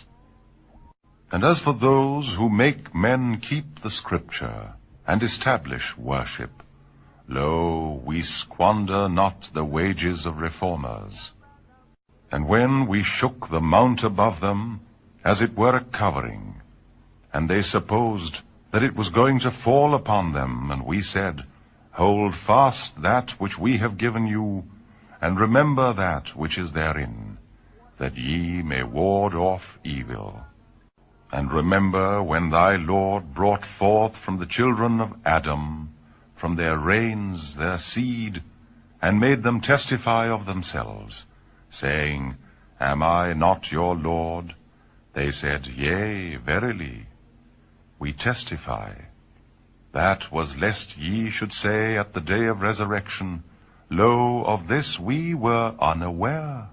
And 1.30 1.44
as 1.44 1.60
for 1.60 1.74
those 1.74 2.36
who 2.40 2.48
make 2.50 2.96
men 2.96 3.40
keep 3.44 3.84
the 3.84 3.92
Scripture 3.92 4.76
and 5.06 5.22
establish 5.22 5.92
worship, 5.98 6.64
lo, 7.28 8.02
we 8.08 8.22
squander 8.22 9.10
not 9.10 9.52
the 9.54 9.66
wages 9.66 10.26
of 10.26 10.40
reformers. 10.40 11.34
And 12.32 12.48
when 12.48 12.88
we 12.88 13.04
shook 13.04 13.50
the 13.50 13.60
mount 13.60 14.08
above 14.08 14.40
them, 14.40 14.80
as 15.26 15.44
it 15.44 15.52
were 15.52 15.76
a 15.76 15.84
covering, 16.00 16.64
and 17.34 17.50
they 17.50 17.62
supposed 17.62 18.40
that 18.72 18.88
it 18.90 18.96
was 18.96 19.18
going 19.18 19.44
to 19.44 19.56
fall 19.68 19.96
upon 20.00 20.32
them, 20.32 20.72
and 20.72 20.88
we 20.88 21.02
said, 21.02 21.44
Hold 21.92 22.36
fast 22.36 23.02
that 23.02 23.32
which 23.32 23.60
we 23.60 23.80
have 23.84 24.00
given 24.00 24.32
you, 24.32 24.64
and 25.20 25.40
remember 25.40 25.92
that 25.92 26.36
which 26.36 26.58
is 26.58 26.72
therein, 26.72 27.38
that 27.98 28.16
ye 28.16 28.62
may 28.62 28.84
ward 28.84 29.36
off 29.52 29.78
evil. 29.84 30.32
And 31.38 31.54
remember 31.54 32.24
when 32.24 32.50
thy 32.50 32.78
Lord 32.78 33.36
brought 33.36 33.64
forth 33.64 34.18
from 34.18 34.40
the 34.40 34.48
children 34.48 35.00
of 35.00 35.14
Adam, 35.24 35.94
from 36.36 36.56
their 36.56 36.80
reins, 36.80 37.56
their 37.56 37.78
seed, 37.78 38.42
and 39.04 39.20
made 39.20 39.44
them 39.44 39.62
testify 39.62 40.32
of 40.32 40.48
themselves, 40.48 41.26
saying, 41.70 42.38
Am 42.80 43.04
I 43.04 43.34
not 43.34 43.72
your 43.72 43.94
Lord? 43.94 44.56
They 45.14 45.30
said, 45.30 45.68
Yea, 45.68 46.38
verily, 46.38 47.06
we 48.00 48.14
testify. 48.14 48.94
That 49.92 50.32
was 50.32 50.58
lest 50.58 50.98
ye 50.98 51.30
should 51.30 51.54
say 51.54 52.00
at 52.00 52.14
the 52.14 52.26
day 52.34 52.46
of 52.46 52.62
resurrection, 52.62 53.44
Lo, 53.92 54.44
of 54.44 54.68
this 54.68 55.00
we 55.00 55.36
were 55.36 55.76
unaware. 55.80 56.70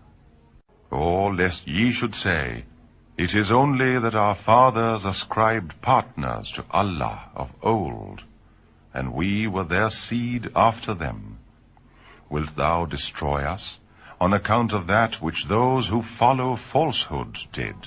Or 0.90 1.34
lest 1.34 1.68
ye 1.68 1.92
should 1.92 2.14
say, 2.14 2.62
it 3.22 3.34
is 3.36 3.50
درٹ 4.02 4.14
our 4.20 4.32
father 4.44 4.84
ascribe 4.92 5.70
partner 5.82 6.38
دل 12.36 12.46
thou 12.56 12.84
distress 12.94 13.68
on 14.26 14.32
account 14.34 14.74
of 14.78 14.90
those 15.50 15.90
who 15.92 16.00
follow 16.16 16.54
false 16.66 17.06
hood 17.12 17.38
dead 17.58 17.86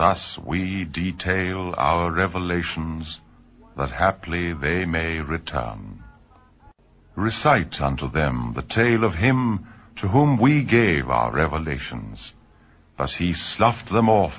this 0.00 0.24
we 0.46 0.82
D 0.98 1.10
tile 1.24 2.12
revelations 2.16 3.16
they 4.62 4.84
may 4.96 5.08
return 5.30 5.54
recite 7.24 7.82
we 10.42 10.60
give 10.70 11.12
our 11.20 11.32
revelations 11.40 12.26
ہینڈم 13.00 14.10
of 14.10 14.38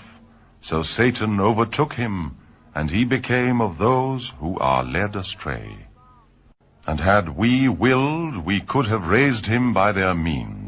دوس 3.80 4.32
who 4.42 4.54
order 7.10 7.30
we 7.38 7.68
will 7.80 8.38
we 8.46 8.60
could 8.74 8.88
high 8.92 9.92
there 10.02 10.12
main 10.14 10.68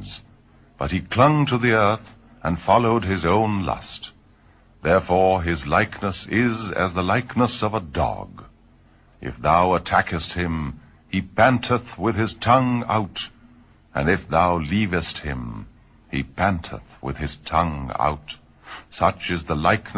killing 0.90 1.46
to 1.50 1.58
earth 1.66 2.12
and 2.46 2.60
followed 2.66 3.06
his 3.14 3.26
اونسٹ 3.34 4.12
the 4.86 5.00
four 5.08 5.44
his 5.52 5.68
likeness 5.74 6.28
as 6.36 6.96
the 6.96 7.02
likeness 7.02 7.64
of 7.64 7.74
a 7.76 7.80
dog 7.94 8.42
if 9.32 9.44
thou 9.44 9.72
attack 9.74 10.14
ہسٹ 10.16 10.38
he 11.14 11.22
panteth 11.36 12.00
with 12.00 12.20
his 12.24 12.48
and 12.56 14.10
if 14.10 14.30
thou 14.32 14.58
leave 14.70 14.98
hast 14.98 15.26
ہ 15.26 15.34
pant 16.36 16.68
with 17.04 17.38
tongue 17.50 17.92
out 18.08 18.32
such 19.00 19.32
is 19.34 19.48
the 19.50 19.54
like 19.68 19.90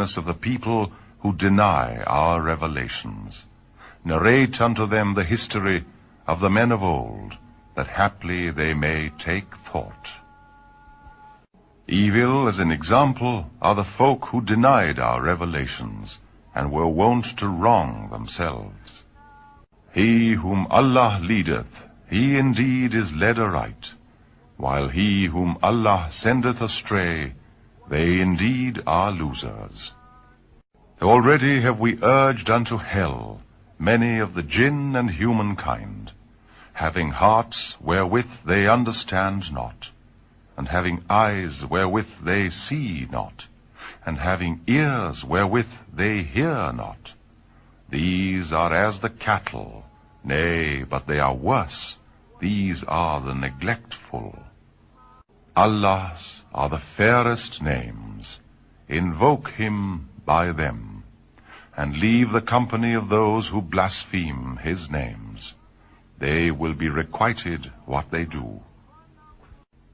people 0.41 0.83
who 1.23 1.31
deny 1.43 1.61
our 1.65 2.43
revelations 2.45 3.15
he 5.55 5.77
the 6.41 6.49
men 6.59 6.71
haply 7.75 8.49
they 8.57 8.73
may 8.81 8.93
take 9.23 9.55
thought 9.71 10.07
evil 12.19 12.45
as 12.45 12.59
an 12.61 12.71
example 12.71 13.41
of 13.69 13.75
the 13.77 13.83
folk 13.95 14.25
who 14.33 14.39
deny 14.53 14.99
our 15.09 15.21
revelations 15.27 16.17
whom 16.73 17.21
cell 18.27 18.61
Allah 20.83 21.19
leadeth 21.21 21.81
right 23.51 23.85
while 24.57 24.89
he 24.89 25.25
whom 25.25 25.57
Allah 25.61 26.07
sendeth 26.09 26.61
astray, 26.61 27.33
they 27.89 28.19
indeed 28.21 28.81
are 28.87 29.11
losers. 29.11 29.91
Already 31.01 31.61
have 31.61 31.79
we 31.79 31.97
urged 32.01 32.49
unto 32.49 32.77
hell 32.77 33.41
many 33.79 34.19
of 34.19 34.35
the 34.35 34.43
jinn 34.43 34.95
and 34.95 35.09
humankind, 35.09 36.11
having 36.73 37.09
hearts 37.09 37.75
wherewith 37.81 38.29
they 38.45 38.67
understand 38.67 39.51
not, 39.51 39.89
and 40.55 40.69
having 40.69 41.03
eyes 41.09 41.65
wherewith 41.65 42.11
they 42.23 42.49
see 42.49 43.07
not, 43.11 43.45
and 44.05 44.17
having 44.17 44.61
ears 44.67 45.25
wherewith 45.25 45.73
they 45.93 46.23
hear 46.23 46.71
not. 46.71 47.13
These 47.89 48.53
are 48.53 48.73
as 48.73 49.01
the 49.01 49.09
cattle, 49.09 49.83
nay, 50.23 50.83
but 50.83 51.05
they 51.05 51.19
are 51.19 51.35
worse. 51.35 51.91
These 52.43 52.83
are 52.83 53.23
the 53.23 53.35
neglectful. 53.39 54.35
Allah's 55.65 56.23
are 56.53 56.67
the 56.67 56.85
fairest 56.95 57.61
names. 57.63 58.35
Invoke 58.89 59.55
him 59.55 59.77
by 60.25 60.51
them, 60.51 60.81
and 61.77 61.95
leave 61.95 62.33
the 62.33 62.43
company 62.53 62.95
of 62.99 63.07
those 63.07 63.47
who 63.47 63.61
blaspheme 63.61 64.59
his 64.63 64.91
names. 64.95 65.53
They 66.19 66.51
will 66.51 66.75
be 66.83 66.89
requited 66.89 67.71
what 67.85 68.11
they 68.11 68.25
do. 68.25 68.59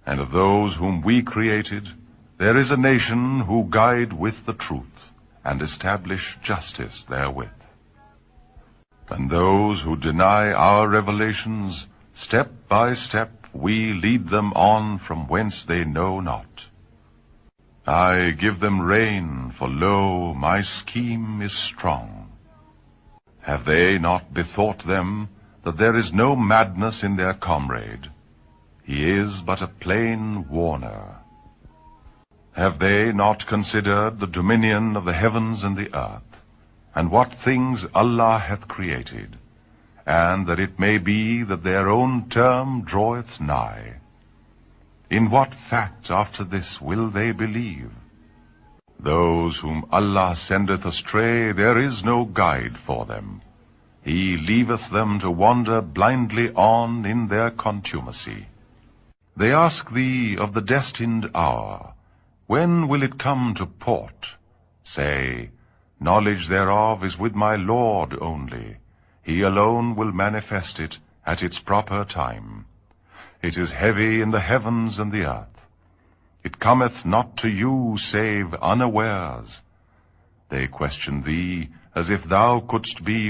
And 0.07 0.23
of 0.23 0.33
those 0.39 0.73
whom 0.73 1.03
we 1.05 1.21
created, 1.21 1.93
there 2.39 2.57
is 2.57 2.71
a 2.71 2.83
nation 2.89 3.45
who 3.51 3.59
guide 3.69 4.17
with 4.25 4.41
the 4.49 4.57
truth, 4.65 5.13
and 5.43 5.61
establish 5.61 6.33
justice 6.41 7.05
therewith. 7.05 7.57
And 9.09 9.29
those 9.29 9.85
who 9.85 10.01
deny 10.09 10.49
our 10.49 10.89
revelations 10.89 11.85
step 12.19 12.47
by 12.71 12.91
step 12.91 13.45
we 13.63 13.75
lead 14.01 14.21
them 14.31 14.49
on 14.61 14.87
from 15.05 15.19
whence 15.29 15.57
they 15.69 15.77
know 15.91 16.07
not 16.21 16.61
I 17.97 18.31
give 18.41 18.51
them 18.61 18.81
rein 18.89 19.27
for 19.57 19.69
lo 19.85 19.93
my 20.41 20.59
scheme 20.65 21.39
is 21.41 21.53
strong 21.53 22.09
have 23.47 23.57
they 23.71 23.79
not 24.07 24.23
bethought 24.39 24.83
them 24.89 25.15
there 25.79 25.95
is 26.03 26.13
no 26.15 26.33
madness 26.51 27.03
in 27.03 27.17
their 27.17 27.31
comrade 27.47 28.07
he 28.89 29.09
is 29.19 29.41
but 29.45 29.61
a 29.63 29.67
plain 29.83 30.35
وو 30.49 30.75
new 30.83 32.69
they 32.81 32.95
not 33.25 33.45
consider 33.49 34.09
the 34.19 34.25
dominion 34.41 34.95
of 34.97 35.05
the heavens 35.07 35.65
and 35.65 35.77
the earth 35.77 36.37
and 36.97 37.13
what 37.13 37.33
things 37.43 37.85
Allah 38.03 38.37
hath 38.49 38.67
created 38.77 39.35
and 40.17 40.47
that 40.47 40.61
it 40.67 40.79
may 40.83 40.97
be 41.09 41.43
that 41.49 41.63
their 41.63 41.87
own 41.95 42.13
term 42.35 42.81
draweth 42.91 43.39
nigh. 43.39 44.01
In 45.17 45.29
what 45.33 45.53
fact 45.71 46.09
after 46.19 46.43
this 46.43 46.69
will 46.81 47.09
they 47.17 47.31
believe? 47.31 47.91
Those 49.11 49.57
whom 49.57 49.85
Allah 49.99 50.31
sendeth 50.35 50.87
astray, 50.93 51.51
there 51.59 51.77
is 51.77 52.01
no 52.09 52.17
guide 52.41 52.81
for 52.87 53.05
them. 53.11 53.29
He 54.03 54.23
leaveth 54.49 54.89
them 54.97 55.19
to 55.19 55.37
wander 55.43 55.79
blindly 55.81 56.49
on 56.65 57.05
in 57.05 57.27
their 57.27 57.51
contumacy. 57.51 58.41
They 59.37 59.53
ask 59.61 59.93
thee 59.99 60.35
of 60.37 60.53
the 60.53 60.65
destined 60.73 61.29
hour, 61.35 61.93
when 62.47 62.87
will 62.87 63.03
it 63.03 63.19
come 63.19 63.53
to 63.61 63.71
port? 63.87 64.33
Say, 64.83 65.51
knowledge 65.99 66.49
thereof 66.49 67.05
is 67.05 67.17
with 67.17 67.41
my 67.47 67.55
Lord 67.55 68.17
only. 68.19 68.67
Alone 69.31 69.93
will 69.97 70.11
manifest 70.25 70.79
at 70.79 71.43
its 71.43 71.63
پروپرچن 71.65 72.57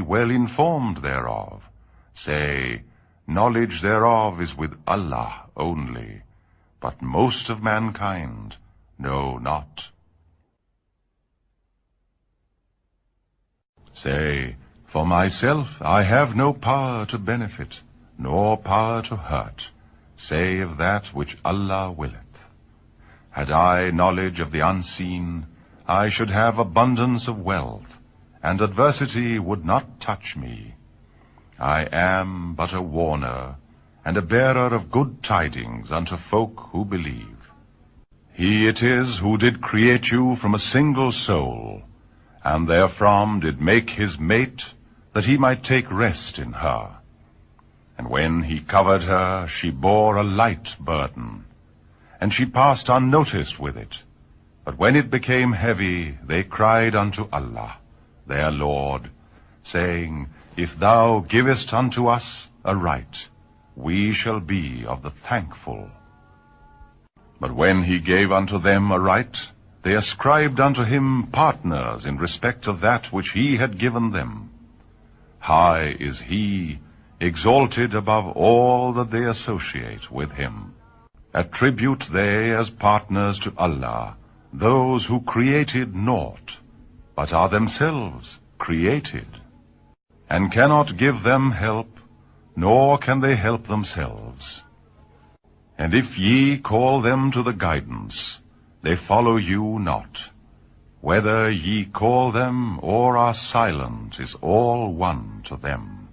well 0.09 0.31
informed 0.35 1.03
they 1.03 2.57
knowledge 3.39 3.81
دلہ 3.83 5.25
only 5.63 6.11
but 6.83 7.03
most 7.17 7.51
of 7.51 7.59
main 7.71 7.91
kind 8.01 8.53
know 9.05 9.21
not 9.49 9.81
say 14.03 14.17
For 14.93 15.05
myself 15.05 15.75
I 15.79 15.97
have 16.09 16.35
no 16.35 16.51
power 16.51 17.05
to 17.11 17.25
benefit, 17.25 17.79
nor 18.25 18.57
power 18.57 19.01
to 19.09 19.15
hurt, 19.15 19.69
save 20.27 20.77
that 20.77 21.11
which 21.17 21.37
Allah 21.51 21.91
willeth. 21.91 22.39
Had 23.39 23.51
I 23.51 23.91
knowledge 23.91 24.39
of 24.45 24.51
the 24.51 24.63
unseen, 24.67 25.45
I 25.87 26.09
should 26.09 26.33
have 26.35 26.57
abundance 26.57 27.27
of 27.33 27.43
wealth, 27.49 27.99
and 28.41 28.63
adversity 28.67 29.37
would 29.37 29.63
not 29.63 29.91
touch 30.07 30.35
me. 30.35 30.55
I 31.59 31.85
am 32.05 32.55
but 32.55 32.73
a 32.73 32.81
warner, 32.81 33.55
and 34.03 34.17
a 34.17 34.25
bearer 34.33 34.73
of 34.79 34.89
good 34.97 35.21
tidings 35.21 35.91
unto 35.91 36.17
folk 36.17 36.65
who 36.71 36.83
believe. 36.83 37.37
He 38.33 38.65
it 38.73 38.81
is 38.81 39.19
who 39.19 39.37
did 39.37 39.61
create 39.61 40.11
you 40.11 40.35
from 40.35 40.55
a 40.55 40.65
single 40.71 41.11
soul, 41.11 41.81
and 42.43 42.67
therefrom 42.67 43.39
did 43.45 43.65
make 43.71 43.97
his 44.01 44.19
mate 44.33 44.67
he 45.27 45.35
might 45.43 45.55
take 45.67 45.85
rest 45.99 46.39
when 48.09 48.41
ہیور 48.49 50.23
light 50.23 50.69
burden 50.89 51.05
and 52.19 52.33
she 52.33 52.45
passed 52.55 53.59
with 53.59 53.77
it 53.77 53.95
but 54.65 54.81
when 54.81 55.01
they 56.29 56.41
cried 56.57 56.95
Allah 56.95 57.71
their 58.41 58.51
Lord 58.51 59.07
سیگ 59.71 60.59
if 60.63 60.79
thou 60.81 61.19
givest 61.31 61.73
we 63.85 64.11
shall 64.21 64.39
be 64.51 64.63
of 64.95 65.03
the 65.03 65.09
thankful 65.63 65.83
but 67.41 67.57
when 67.61 67.83
him 67.83 68.93
a 68.93 69.05
righteousness 69.05 70.85
respect 72.25 72.69
of 72.69 72.83
the 73.33 73.57
he had 73.59 73.79
given 73.81 74.13
them 74.13 74.37
High 75.39 75.95
is 75.99 76.27
he, 76.27 76.79
exalted 77.19 77.95
above 77.95 78.27
all 78.35 78.91
that 78.93 79.11
they 79.11 79.23
associate 79.23 80.11
with 80.11 80.35
him. 80.35 80.75
Attribute 81.33 82.09
they 82.15 82.51
as 82.51 82.69
partners 82.69 83.39
to 83.45 83.53
Allah 83.57 84.15
those 84.51 85.05
who 85.05 85.21
created 85.21 85.95
naught, 85.95 86.57
but 87.15 87.31
are 87.31 87.49
themselves 87.49 88.39
created, 88.57 89.37
and 90.27 90.51
cannot 90.51 90.97
give 90.97 91.21
them 91.21 91.51
help, 91.51 91.99
nor 92.55 92.97
can 92.97 93.21
they 93.21 93.35
help 93.35 93.69
themselves. 93.69 94.63
And 95.77 95.93
if 95.93 96.17
ye 96.17 96.57
call 96.57 97.05
them 97.05 97.29
to 97.37 97.43
the 97.43 97.57
guidance, 97.69 98.39
they 98.81 98.97
follow 98.97 99.37
you 99.37 99.77
not. 99.77 100.27
Whether 101.01 101.49
ye 101.49 101.85
call 101.85 102.31
them 102.35 102.79
or 102.83 103.15
are 103.17 103.33
silent 103.33 104.19
is 104.19 104.35
all 104.41 104.91
one 104.91 105.43
to 105.47 105.55
them. 105.55 106.11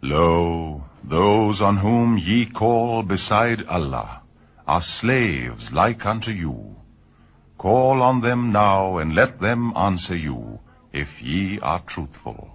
Lo, 0.00 0.82
those 1.04 1.60
on 1.60 1.76
whom 1.76 2.16
ye 2.16 2.46
call 2.46 3.02
beside 3.02 3.66
Allah 3.68 4.22
are 4.66 4.80
slaves 4.80 5.72
like 5.72 6.06
unto 6.06 6.32
you. 6.32 6.56
Call 7.58 8.00
on 8.00 8.22
them 8.22 8.50
now 8.50 8.96
and 8.96 9.14
let 9.14 9.40
them 9.40 9.72
answer 9.76 10.16
you, 10.16 10.60
if 10.90 11.20
ye 11.20 11.60
are 11.60 11.80
truthful. 11.80 12.48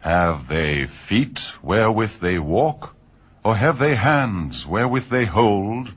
Have 0.00 0.48
they 0.48 0.86
feet 0.86 1.46
wherewith 1.62 2.18
they 2.18 2.38
walk, 2.40 2.96
or 3.44 3.54
have 3.54 3.78
they 3.78 3.94
hands 3.94 4.66
wherewith 4.66 5.14
they 5.14 5.26
hold, 5.26 5.88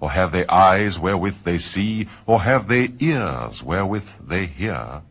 or 0.00 0.10
have 0.10 0.32
they 0.32 0.46
eyes 0.46 0.98
wherewith 0.98 1.44
they 1.44 1.58
see? 1.58 2.08
Or 2.26 2.40
have 2.40 2.68
they 2.68 2.88
ears 2.98 3.62
wherewith 3.62 4.08
they 4.26 4.46
hear? 4.46 5.02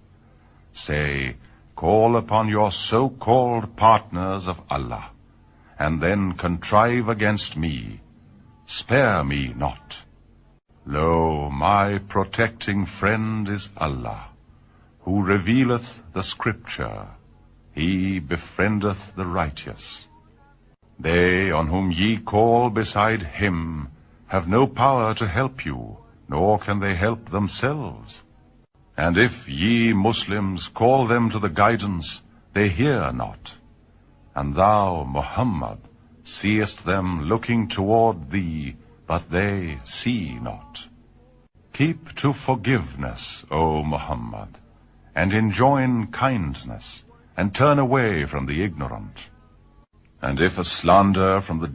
Say, 0.74 1.38
call 1.76 2.18
upon 2.18 2.50
your 2.50 2.72
so-called 2.72 3.78
partners 3.78 4.48
of 4.48 4.62
Allah, 4.70 5.12
and 5.78 6.02
then 6.02 6.34
contrive 6.34 7.08
against 7.08 7.56
me. 7.56 8.02
Spare 8.66 9.24
me 9.24 9.54
not. 9.54 10.02
Lo, 10.86 11.52
my 11.52 12.00
protecting 12.10 12.86
friend 12.88 13.48
is 13.48 13.70
Allah, 13.78 14.34
who 15.02 15.22
revealeth 15.22 16.02
the 16.14 16.24
scripture. 16.24 17.06
He 17.74 18.18
befriendeth 18.18 19.14
the 19.16 19.26
righteous. 19.26 20.06
They 20.98 21.52
on 21.52 21.68
whom 21.68 21.92
ye 21.92 22.18
call 22.18 22.70
beside 22.82 23.24
him, 23.44 23.88
have 24.34 24.42
no 24.56 24.66
power 24.80 25.14
to 25.20 25.26
help 25.36 25.66
you 25.68 25.84
nor 26.30 26.42
can 26.66 26.82
they 26.82 26.92
help 26.98 27.32
them 27.34 27.48
salad 27.56 27.88
guidance 31.58 32.10
they 32.56 32.68
hear 32.80 33.12
Muhammad 35.16 35.88
thee 38.34 38.72
but 39.08 39.32
they 39.32 39.48
see 39.96 40.14
not 40.44 40.78
keep 41.78 42.10
to 42.22 42.32
forgiveness 42.66 43.24
O 43.56 43.64
Muhammad 43.96 44.58
and 45.16 45.36
enjoin 45.40 46.06
کا 46.06 46.38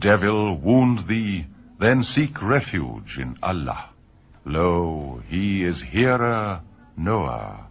due 0.01 0.35
وون 0.63 0.95
the 1.09 1.41
Then 1.77 2.03
seek 2.07 2.39
refuge 2.39 3.19
in 3.19 3.35
Allah. 3.43 3.91
Lo, 4.45 5.21
He 5.27 5.63
is 5.63 5.83
hearer, 5.83 6.61
knower. 6.95 7.67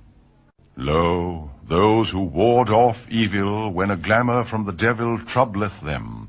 Lo, 0.77 1.49
those 1.67 2.11
who 2.11 2.21
ward 2.21 2.69
off 2.69 3.09
evil 3.09 3.73
when 3.73 3.90
a 3.90 3.97
glamour 3.97 4.45
from 4.45 4.67
the 4.67 4.77
devil 4.77 5.17
troubleth 5.19 5.81
them, 5.81 6.29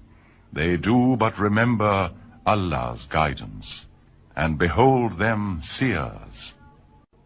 they 0.53 0.77
do 0.77 1.17
but 1.19 1.37
remember 1.37 2.15
Allah's 2.45 3.03
guidance, 3.11 3.83
and 4.37 4.55
behold 4.57 5.19
them 5.19 5.59
seers. 5.61 6.55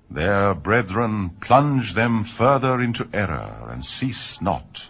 Their 0.10 0.56
brethren 0.56 1.30
plunge 1.40 1.94
them 1.94 2.24
further 2.24 2.82
into 2.82 3.06
error, 3.14 3.70
and 3.70 3.86
cease 3.86 4.42
not. 4.42 4.90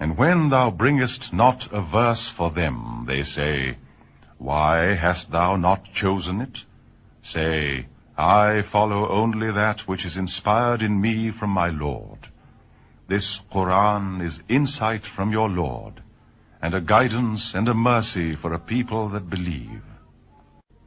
And 0.00 0.16
when 0.16 0.48
thou 0.48 0.70
bringest 0.70 1.34
not 1.34 1.68
a 1.72 1.82
verse 1.82 2.24
for 2.24 2.48
them, 2.48 3.04
they 3.04 3.22
say, 3.22 3.76
why 4.38 4.94
hast 4.94 5.32
thou 5.32 5.56
not 5.56 5.92
chosen 5.92 6.40
it? 6.40 6.62
Say, 7.22 7.86
I 8.16 8.62
follow 8.62 9.10
only 9.10 9.50
that 9.50 9.80
which 9.90 10.06
is 10.06 10.16
inspired 10.16 10.80
in 10.80 11.00
me 11.02 11.32
from 11.32 11.50
my 11.50 11.68
Lord. 11.74 12.30
This 13.08 13.40
Quran 13.50 14.22
is 14.22 14.42
insight 14.46 15.02
from 15.02 15.34
your 15.34 15.50
Lord, 15.50 16.06
and 16.62 16.72
a 16.72 16.86
guidance 16.92 17.54
and 17.54 17.66
a 17.66 17.74
mercy 17.74 18.36
for 18.36 18.54
a 18.54 18.62
people 18.62 19.10
that 19.10 19.34
believe. 19.34 19.82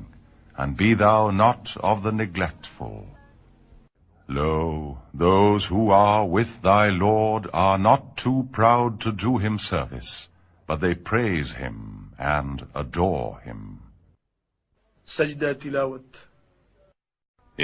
be 0.79 0.90
thou 1.05 1.23
not 1.31 1.64
of 1.90 1.97
the 2.05 2.11
neglectful 2.79 4.61
those 5.23 5.62
who 5.73 5.83
are 6.01 6.21
with 6.33 6.55
thy 6.64 6.88
Lord 6.99 7.42
I 7.53 7.61
are 7.71 7.75
not 7.87 8.03
too 8.25 8.33
proud 8.57 8.90
to 9.05 9.11
do 9.27 9.33
his 9.47 9.68
ہینڈو 11.61 13.11
تلاوت 15.62 16.09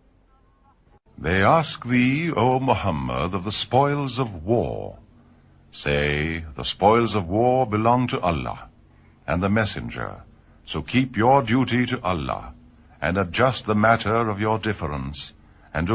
belong 7.73 8.07
to 8.11 8.19
Allah 8.27 8.65
and 9.27 9.43
the 9.43 9.49
messenger 9.61 10.11
so 10.73 10.83
keep 10.93 11.19
your 11.19 11.43
duty 11.49 11.85
to 11.91 11.97
Allah 12.15 12.51
and 13.01 13.19
adjust 13.39 13.67
the 13.69 13.73
matter 13.89 14.29
of 14.31 14.41
your 14.41 14.59
difference 14.65 15.31
and 15.75 15.91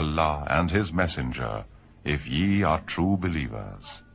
Allah 0.00 0.44
and 0.56 0.76
his 0.76 0.92
messenger 1.04 1.56
true 2.06 3.16
believer 3.22 4.06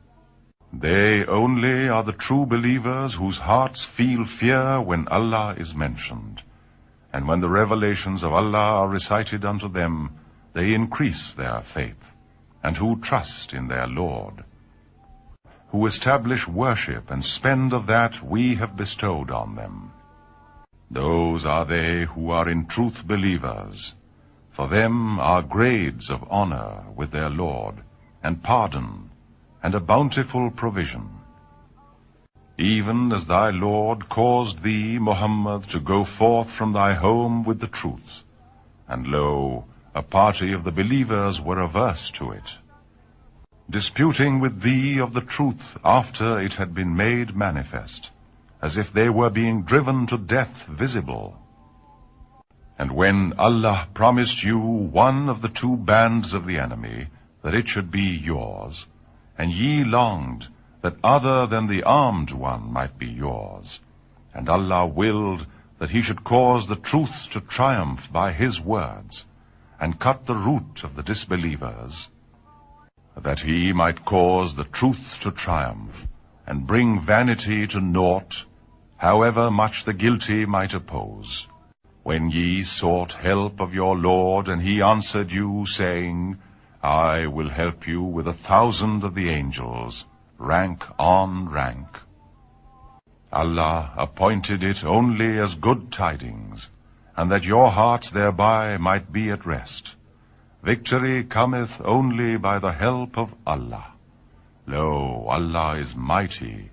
true 0.82 2.44
believer 2.52 3.68
feel 3.96 4.22
fear 4.36 4.66
when 4.88 5.02
Allah 5.16 5.48
is 5.60 5.74
mentioned 5.82 6.40
when 7.28 7.44
Allah 8.38 9.26
the 10.54 10.58
increase 10.74 11.22
their 11.38 11.60
faith 11.72 12.72
who 12.80 12.94
trust 13.08 13.54
in 13.58 13.68
Lord 13.94 14.40
asset 15.84 16.08
and 16.08 17.12
spend 17.18 17.74
view 17.88 18.64
ڈسٹروڈ 18.76 19.32
on 19.40 19.56
them 19.56 19.86
there 21.00 21.64
they 21.70 21.84
who 22.16 22.32
are 22.40 22.46
in 22.54 22.62
truth 22.74 23.04
believer 23.12 23.68
for 24.56 24.68
them 24.74 25.20
are 25.30 25.42
grade 25.54 26.10
of 26.14 26.24
honour 26.40 26.78
with 26.96 27.12
their 27.12 27.28
Lord 27.42 27.80
and 28.24 28.42
pardon 28.46 28.88
bountiful 30.30 30.48
provision 30.60 31.04
even 32.64 33.12
as 33.16 33.26
the 33.28 33.38
Lord 33.50 34.02
caused 34.16 34.52
thee 34.64 34.98
Muhammad 35.02 35.68
to 35.72 35.78
go 35.88 36.02
forth 36.16 36.50
from 36.56 36.72
thy 36.72 36.96
home 37.02 37.40
with the 37.46 37.66
truth 37.80 38.90
and 38.92 39.06
lo 39.16 39.30
a 39.96 40.00
party 40.10 40.52
of 40.54 40.64
the 40.64 40.70
believer 40.82 41.80
disputing 43.78 44.46
after 45.82 46.54
you 54.46 54.60
one 55.00 55.28
of 55.30 55.42
the 55.42 55.48
two 55.60 55.74
band 55.92 56.34
of 56.34 56.46
the 56.48 56.58
enemy 56.60 57.66
should 57.68 57.90
be 57.98 58.06
yours 58.24 58.84
And 59.36 59.52
ye 59.52 59.84
longed 59.84 60.48
that 60.82 60.96
other 61.02 61.46
than 61.46 61.66
the 61.66 61.82
armed 61.82 62.30
one 62.30 62.72
might 62.72 62.98
be 62.98 63.10
yours. 63.10 63.80
And 64.32 64.48
Allah 64.48 64.86
willed 64.86 65.46
that 65.78 65.90
he 65.90 66.02
should 66.02 66.22
cause 66.22 66.66
the 66.66 66.78
truth 66.78 67.30
to 67.30 67.40
triumph 67.40 68.10
by 68.12 68.30
his 68.30 68.60
words, 68.60 69.26
and 69.80 69.98
cut 69.98 70.26
the 70.26 70.38
root 70.38 70.84
of 70.84 70.94
the 70.94 71.02
disbelievers, 71.02 72.08
that 73.16 73.40
he 73.40 73.72
might 73.72 74.04
cause 74.04 74.54
the 74.54 74.70
truth 74.70 75.18
to 75.26 75.34
triumph, 75.34 76.06
and 76.46 76.66
bring 76.66 77.00
vanity 77.00 77.66
to 77.74 77.80
naught, 77.80 78.46
however 78.98 79.50
much 79.50 79.82
the 79.84 79.94
guilty 79.94 80.46
might 80.46 80.74
oppose. 80.74 81.48
When 82.04 82.30
ye 82.30 82.62
sought 82.62 83.18
help 83.18 83.58
of 83.58 83.74
your 83.74 83.98
Lord, 83.98 84.48
and 84.48 84.62
he 84.62 84.78
answered 84.78 85.32
you, 85.32 85.66
saying, 85.66 86.38
I 86.92 87.26
will 87.34 87.48
help 87.48 87.86
you 87.86 88.02
with 88.02 88.26
1,000 88.28 89.04
of 89.04 89.14
the 89.14 89.28
angels, 89.30 90.04
rank 90.36 90.84
on 90.98 91.48
rank. 91.48 91.88
Allah 93.32 93.92
appointed 93.96 94.62
it 94.62 94.84
only 94.84 95.30
as 95.44 95.54
good 95.54 95.90
tidings, 95.90 96.68
and 97.16 97.32
that 97.32 97.50
your 97.52 97.70
hearts 97.70 98.10
thereby 98.10 98.76
might 98.76 99.10
be 99.16 99.30
at 99.30 99.46
rest. 99.46 99.94
Victory 100.62 101.24
cometh 101.24 101.80
only 101.96 102.36
by 102.36 102.58
the 102.58 102.76
help 102.84 103.18
of 103.24 103.34
Allah. 103.46 103.86
Lo, 104.66 105.24
Allah 105.38 105.80
is 105.86 105.96
mighty, 105.96 106.70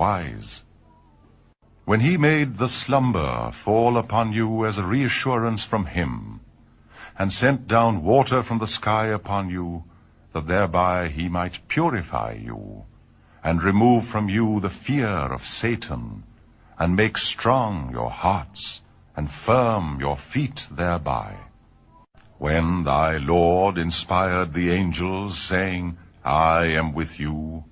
wise. 0.00 0.62
When 1.84 2.00
He 2.00 2.16
made 2.16 2.56
the 2.56 2.72
slumber 2.80 3.50
fall 3.64 3.96
upon 3.98 4.32
you 4.32 4.64
as 4.64 4.78
a 4.78 4.90
reassurance 4.96 5.62
from 5.62 5.92
Him, 6.00 6.22
and 7.18 7.30
sent 7.30 7.68
down 7.68 8.04
water 8.04 8.42
from 8.42 8.58
the 8.58 8.70
sky 8.70 9.12
upon 9.12 9.50
you, 9.50 9.84
that 10.32 10.48
thereby 10.48 11.08
he 11.08 11.28
might 11.28 11.60
purify 11.68 12.32
you, 12.32 12.84
and 13.44 13.60
remove 13.60 14.06
from 14.06 14.28
you 14.28 14.60
the 14.60 14.72
fear 14.72 15.28
of 15.28 15.44
Satan, 15.44 16.24
and 16.78 16.96
make 16.96 17.18
strong 17.18 17.92
your 17.92 18.10
hearts, 18.10 18.80
and 19.16 19.28
firm 19.30 20.00
your 20.00 20.16
feet 20.16 20.66
thereby. 20.72 21.36
When 22.38 22.84
thy 22.84 23.18
Lord 23.18 23.76
inspired 23.76 24.52
the 24.52 24.72
angels, 24.72 25.36
saying, 25.36 25.98
I 26.24 26.72
am 26.72 26.94
with 26.94 27.20
you, 27.20 27.64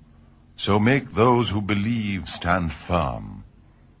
so 0.55 0.77
make 0.77 1.09
those 1.09 1.49
who 1.49 1.65
believe 1.65 2.29
stand 2.29 2.71
firm. 2.71 3.43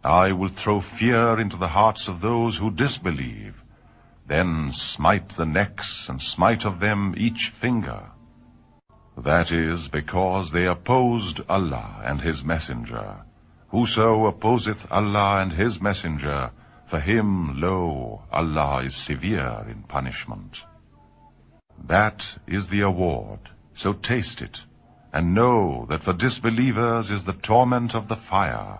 I 0.05 0.33
will 0.33 0.53
throw 0.53 0.81
fear 0.81 1.39
into 1.39 1.57
the 1.57 1.73
hearts 1.73 2.07
of 2.07 2.21
those 2.21 2.57
who 2.57 2.69
disbelieve, 2.69 3.49
then 4.31 4.71
smite 4.71 5.35
the 5.35 5.45
necks, 5.45 6.07
and 6.07 6.23
smite 6.23 6.63
of 6.63 6.79
them 6.79 7.15
each 7.17 7.49
finger. 7.51 8.15
That 9.17 9.51
is 9.51 9.89
because 9.91 10.51
they 10.51 10.71
opposed 10.71 11.43
Allah 11.49 11.99
and 12.05 12.23
His 12.23 12.39
Messenger. 12.41 13.27
Whoso 13.75 14.27
opposeth 14.31 14.87
Allah 14.89 15.43
and 15.43 15.51
His 15.51 15.83
Messenger, 15.87 16.55
for 16.87 16.99
him, 16.99 17.61
lo, 17.61 18.23
Allah 18.29 18.83
is 18.83 18.99
severe 18.99 19.65
in 19.71 19.83
punishment. 19.87 20.59
That 21.87 22.27
is 22.45 22.67
the 22.67 22.81
award, 22.81 23.47
so 23.73 23.93
taste 23.93 24.41
it, 24.41 24.59
and 25.13 25.33
know 25.35 25.87
that 25.87 26.03
for 26.03 26.11
disbelievers 26.11 27.09
is 27.09 27.23
the 27.23 27.39
torment 27.47 27.95
of 27.95 28.11
the 28.11 28.19
fire. 28.19 28.79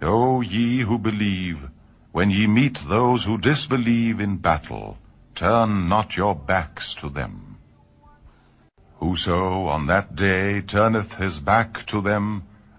O 0.00 0.40
ye 0.40 0.80
who 0.80 0.96
believe, 1.12 1.66
when 2.12 2.30
ye 2.30 2.46
meet 2.46 2.78
those 2.88 3.24
who 3.24 3.36
disbelieve 3.36 4.20
in 4.26 4.36
battle, 4.36 4.96
turn 5.34 5.88
not 5.88 6.16
your 6.16 6.34
backs 6.34 6.94
to 7.00 7.08
them. 7.08 7.34
Whoso 8.98 9.40
on 9.72 9.86
that 9.88 10.14
day 10.16 10.60
turneth 10.60 11.18
his 11.22 11.38
back 11.38 11.84
to 11.92 12.00
them, 12.00 12.30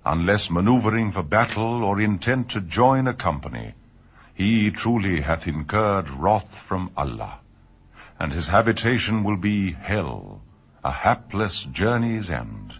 unless 0.05 0.49
maneuvering 0.49 1.11
for 1.11 1.23
battle 1.23 1.85
or 1.89 2.01
intent 2.01 2.49
to 2.55 2.61
join 2.61 3.07
a 3.07 3.13
company, 3.13 3.73
he 4.33 4.71
truly 4.71 5.21
hath 5.21 5.47
incurred 5.47 6.09
wrath 6.09 6.57
from 6.57 6.91
Allah, 6.97 7.39
and 8.19 8.33
his 8.33 8.47
habitation 8.47 9.23
will 9.23 9.37
be 9.37 9.73
hell, 9.73 10.41
a 10.83 10.91
hapless 10.91 11.63
journey's 11.83 12.31
end. 12.31 12.73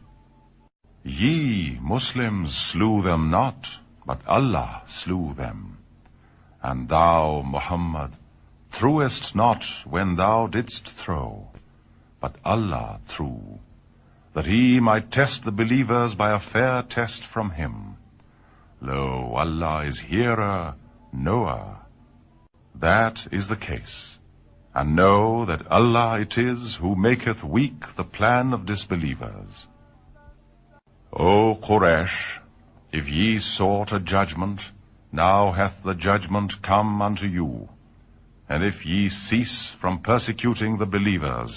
Ye, 1.04 1.78
Muslims, 1.80 2.56
slew 2.56 3.02
them 3.04 3.30
not, 3.30 3.76
but 4.06 4.26
Allah 4.28 4.82
slew 4.88 5.36
them. 5.44 5.68
Muhammad 6.64 8.16
through 8.78 8.96
is 9.04 9.36
not 9.38 9.64
when 9.92 10.18
thou 10.18 10.46
ڈٹس 10.54 10.82
through 10.84 11.24
but 12.22 12.38
Allah 12.54 12.90
through 13.08 13.30
the 14.46 14.80
my 14.88 15.02
test 15.16 15.48
believer 15.62 16.16
by 16.18 16.34
a 16.34 16.40
fair 16.52 16.82
ٹھیک 16.96 17.24
from 17.32 17.52
hill 17.58 18.92
her 20.12 20.42
know 21.30 21.38
does 22.84 23.50
the 23.50 23.56
case 23.66 23.96
and 24.78 25.00
know 25.00 25.46
دلہ 25.48 26.00
it 26.26 26.38
is 26.46 26.80
who 26.82 26.94
make 27.08 27.28
it 27.28 27.46
weak 27.54 27.86
the 27.98 28.04
plan 28.18 28.54
of 28.54 28.64
disbeliever 28.92 29.32
oh 31.24 31.54
Kosha 31.68 32.20
of 33.00 33.10
ی 33.24 33.38
suit 33.56 33.94
a 33.94 33.98
judgment 34.24 34.60
now's 35.18 35.84
judgment 36.02 36.54
come 36.66 37.02
on 37.02 37.14
to 37.20 37.26
you 37.36 37.46
and 38.54 38.64
if 38.64 38.86
you 38.86 39.08
cease 39.10 39.52
from 39.80 39.98
Perth 39.98 40.30
دالیورجر 40.80 41.48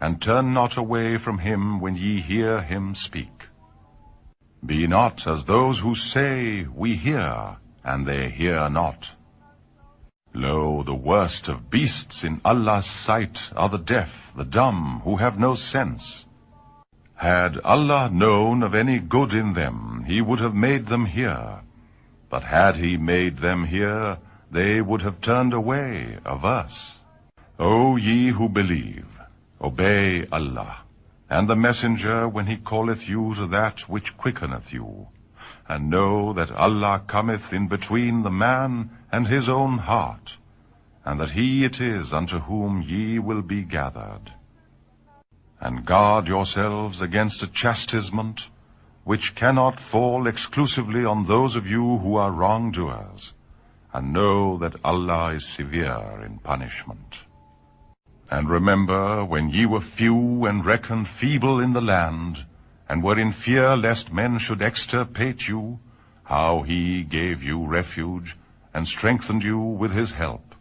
and 0.00 0.20
turn 0.22 0.56
not 0.56 0.80
away 0.80 1.20
from 1.20 1.38
him 1.38 1.78
when 1.78 1.94
ye 1.94 2.20
hear 2.24 2.64
him 2.64 2.96
speak. 2.96 3.46
Be 4.64 4.88
not 4.88 5.26
as 5.26 5.44
those 5.44 5.80
who 5.80 5.94
say, 5.94 6.64
We 6.64 6.96
hear, 6.96 7.56
and 7.84 8.04
they 8.04 8.28
hear 8.28 8.68
not. 8.68 9.12
Lo, 10.32 10.84
the 10.84 10.96
worst 10.96 11.48
of 11.48 11.68
beasts 11.68 12.24
in 12.24 12.40
Allah's 12.44 12.88
sight 12.88 13.48
are 13.56 13.68
the 13.68 13.84
deaf, 13.92 14.12
the 14.36 14.44
dumb, 14.44 15.00
who 15.04 15.16
have 15.16 15.40
no 15.40 15.54
sense. 15.54 16.24
Had 17.14 17.60
Allah 17.64 18.08
known 18.12 18.62
of 18.62 18.76
any 18.76 19.00
good 19.00 19.34
in 19.36 19.52
them, 19.52 20.04
he 20.06 20.20
would 20.20 20.40
have 20.40 20.56
made 20.56 20.86
them 20.86 21.04
hear. 21.04 21.60
But 22.30 22.44
had 22.44 22.76
he 22.76 22.96
made 22.96 23.44
them 23.44 23.66
hear, 23.66 24.16
they 24.52 24.80
would 24.80 25.02
have 25.02 25.20
turned 25.20 25.52
away 25.52 26.16
averse. 26.24 26.96
O 27.58 27.96
ye 27.96 28.28
who 28.28 28.48
believe, 28.48 28.98
messenger 31.56 32.22
one 32.34 32.46
health 32.48 33.04
know 35.80 36.32
دل 36.36 36.52
come 37.06 37.30
between 37.32 38.22
the 38.24 38.30
mind 38.44 39.26
his 39.32 39.48
own 39.54 39.78
heart 39.86 40.30
he'll 41.34 41.68
be 43.48 43.62
gathered 43.72 44.30
and 45.64 45.88
god 45.88 46.28
your 46.28 46.44
selves 46.56 46.88
against 47.08 47.44
chastisement 47.94 48.40
which 49.06 49.30
can't 49.42 49.80
فالکل 49.90 51.06
on 51.10 51.18
those 51.28 51.56
of 51.56 51.66
you 51.70 51.84
who 52.04 52.18
are 52.20 52.30
wrong 52.48 52.70
ڈوڈ 52.76 53.20
know 54.14 54.30
دلہ 54.68 55.12
is 55.20 55.42
severe 55.56 56.02
in 56.26 56.36
punishment 56.50 57.28
And 58.38 58.48
remember 58.48 59.24
when 59.24 59.48
ye 59.50 59.66
were 59.66 59.80
few 59.80 60.46
and 60.46 60.64
reckoned 60.64 61.08
feeble 61.08 61.58
in 61.58 61.72
the 61.72 61.86
land, 61.86 62.44
and 62.88 63.02
were 63.02 63.18
in 63.18 63.32
fear 63.32 63.74
lest 63.76 64.12
men 64.12 64.38
should 64.38 64.62
extirpate 64.62 65.48
you, 65.48 65.80
how 66.22 66.62
he 66.62 67.02
gave 67.02 67.42
you 67.42 67.66
refuge, 67.66 68.36
and 68.72 68.86
strengthened 68.86 69.42
you 69.42 69.58
with 69.58 69.90
his 69.90 70.12
help, 70.12 70.54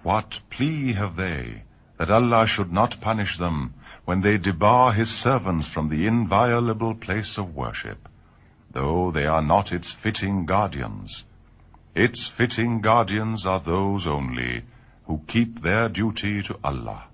What 0.03 0.41
plea 0.55 0.93
have 0.99 1.15
they 1.15 1.63
that 1.97 2.13
Allah 2.20 2.45
should 2.53 2.72
not 2.80 3.01
punish 3.07 3.34
them 3.43 3.63
when 4.05 4.22
they 4.28 4.38
debar 4.38 4.93
His 4.99 5.11
servants 5.26 5.74
from 5.76 5.89
the 5.89 6.05
inviolable 6.13 6.95
place 7.07 7.34
of 7.43 7.51
worship, 7.63 8.07
though 8.80 9.11
they 9.11 9.26
are 9.26 9.45
not 9.57 9.74
its 9.80 9.91
fitting 10.05 10.45
guardians? 10.53 11.17
Its 11.95 12.28
fitting 12.28 12.82
guardians 12.82 13.45
are 13.45 13.59
those 13.59 14.05
only 14.05 14.63
who 15.07 15.22
keep 15.26 15.61
their 15.61 15.89
duty 15.89 16.43
to 16.43 16.57
Allah, 16.63 17.09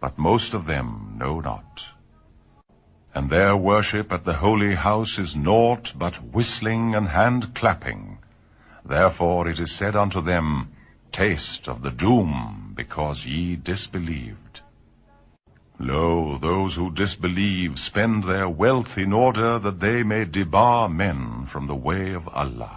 but 0.00 0.18
most 0.18 0.52
of 0.52 0.66
them 0.66 1.16
know 1.16 1.38
not. 1.38 1.86
And 3.14 3.30
their 3.30 3.56
worship 3.56 4.10
at 4.12 4.24
the 4.24 4.42
holy 4.42 4.74
house 4.74 5.18
is 5.18 5.36
naught 5.36 5.94
but 5.96 6.18
whistling 6.34 6.94
and 6.94 7.08
hand-clapping. 7.08 8.18
Therefore 8.84 9.48
it 9.48 9.60
is 9.60 9.70
said 9.70 9.94
unto 9.94 10.20
them, 10.22 10.70
Taste 11.12 11.68
of 11.68 11.82
the 11.82 11.90
doom, 11.90 12.72
because 12.74 13.26
ye 13.26 13.56
disbelieved. 13.56 14.60
Lo, 15.78 16.38
those 16.38 16.74
who 16.74 16.90
disbelieve 16.92 17.78
spend 17.78 18.24
their 18.24 18.48
wealth 18.48 18.98
in 18.98 19.12
order 19.12 19.58
that 19.58 19.80
they 19.80 20.02
may 20.02 20.24
debar 20.24 20.88
men 20.88 21.46
from 21.46 21.68
the 21.68 21.82
way 21.88 22.12
of 22.12 22.28
Allah. 22.28 22.68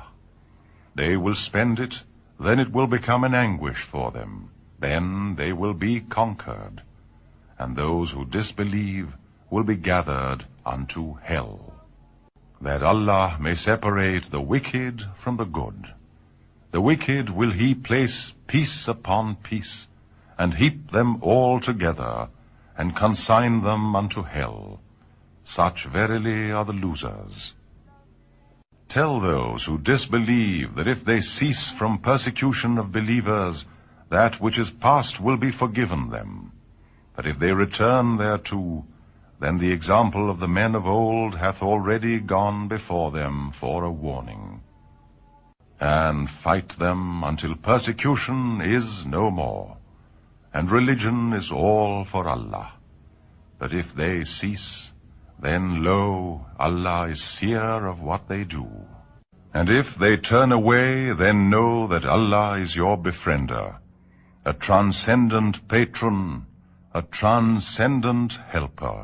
Kill 0.98 1.02
he 1.28 2.04
place 2.06 2.66
and 20.38 20.56
hit 20.62 20.94
دل 20.94 21.18
to 21.60 21.74
gather 25.94 26.74
losers 26.74 27.44
cease 31.22 31.62
from 31.80 31.98
پرسیکنٹ 32.08 33.20
fast 34.82 35.22
will 35.24 35.36
be 35.42 35.52
forgiven 35.78 37.40
the 39.62 39.70
examples 39.72 40.44
already 41.62 42.20
gone 42.32 42.68
bar 42.74 43.84
warning 44.04 44.48
persecution 47.64 48.62
is 48.76 49.06
no 49.08 49.30
more 49.42 49.66
and 50.54 50.72
religion 50.74 51.34
is 51.36 51.54
all 51.64 52.04
for 52.12 52.26
Allah 52.38 52.72
دف 53.74 53.98
they 53.98 54.14
cease 54.38 54.70
then 55.42 55.68
lo 55.84 56.38
Allah 56.66 56.98
is 57.14 57.20
seer 57.30 57.86
of 57.92 57.96
what 58.10 58.28
they 58.30 58.42
do 58.54 58.66
and 59.60 59.70
if 59.76 59.96
they 60.02 60.16
turn 60.30 60.52
away 60.60 60.82
then 61.20 61.40
know 61.52 61.64
دلہ 61.92 62.44
is 62.62 62.78
your 62.78 62.98
be 63.08 63.12
friend 63.24 63.52
a 64.46 64.52
transcendent 64.68 65.58
patron 65.72 66.20
transcendent 67.18 68.34
helper 68.54 69.02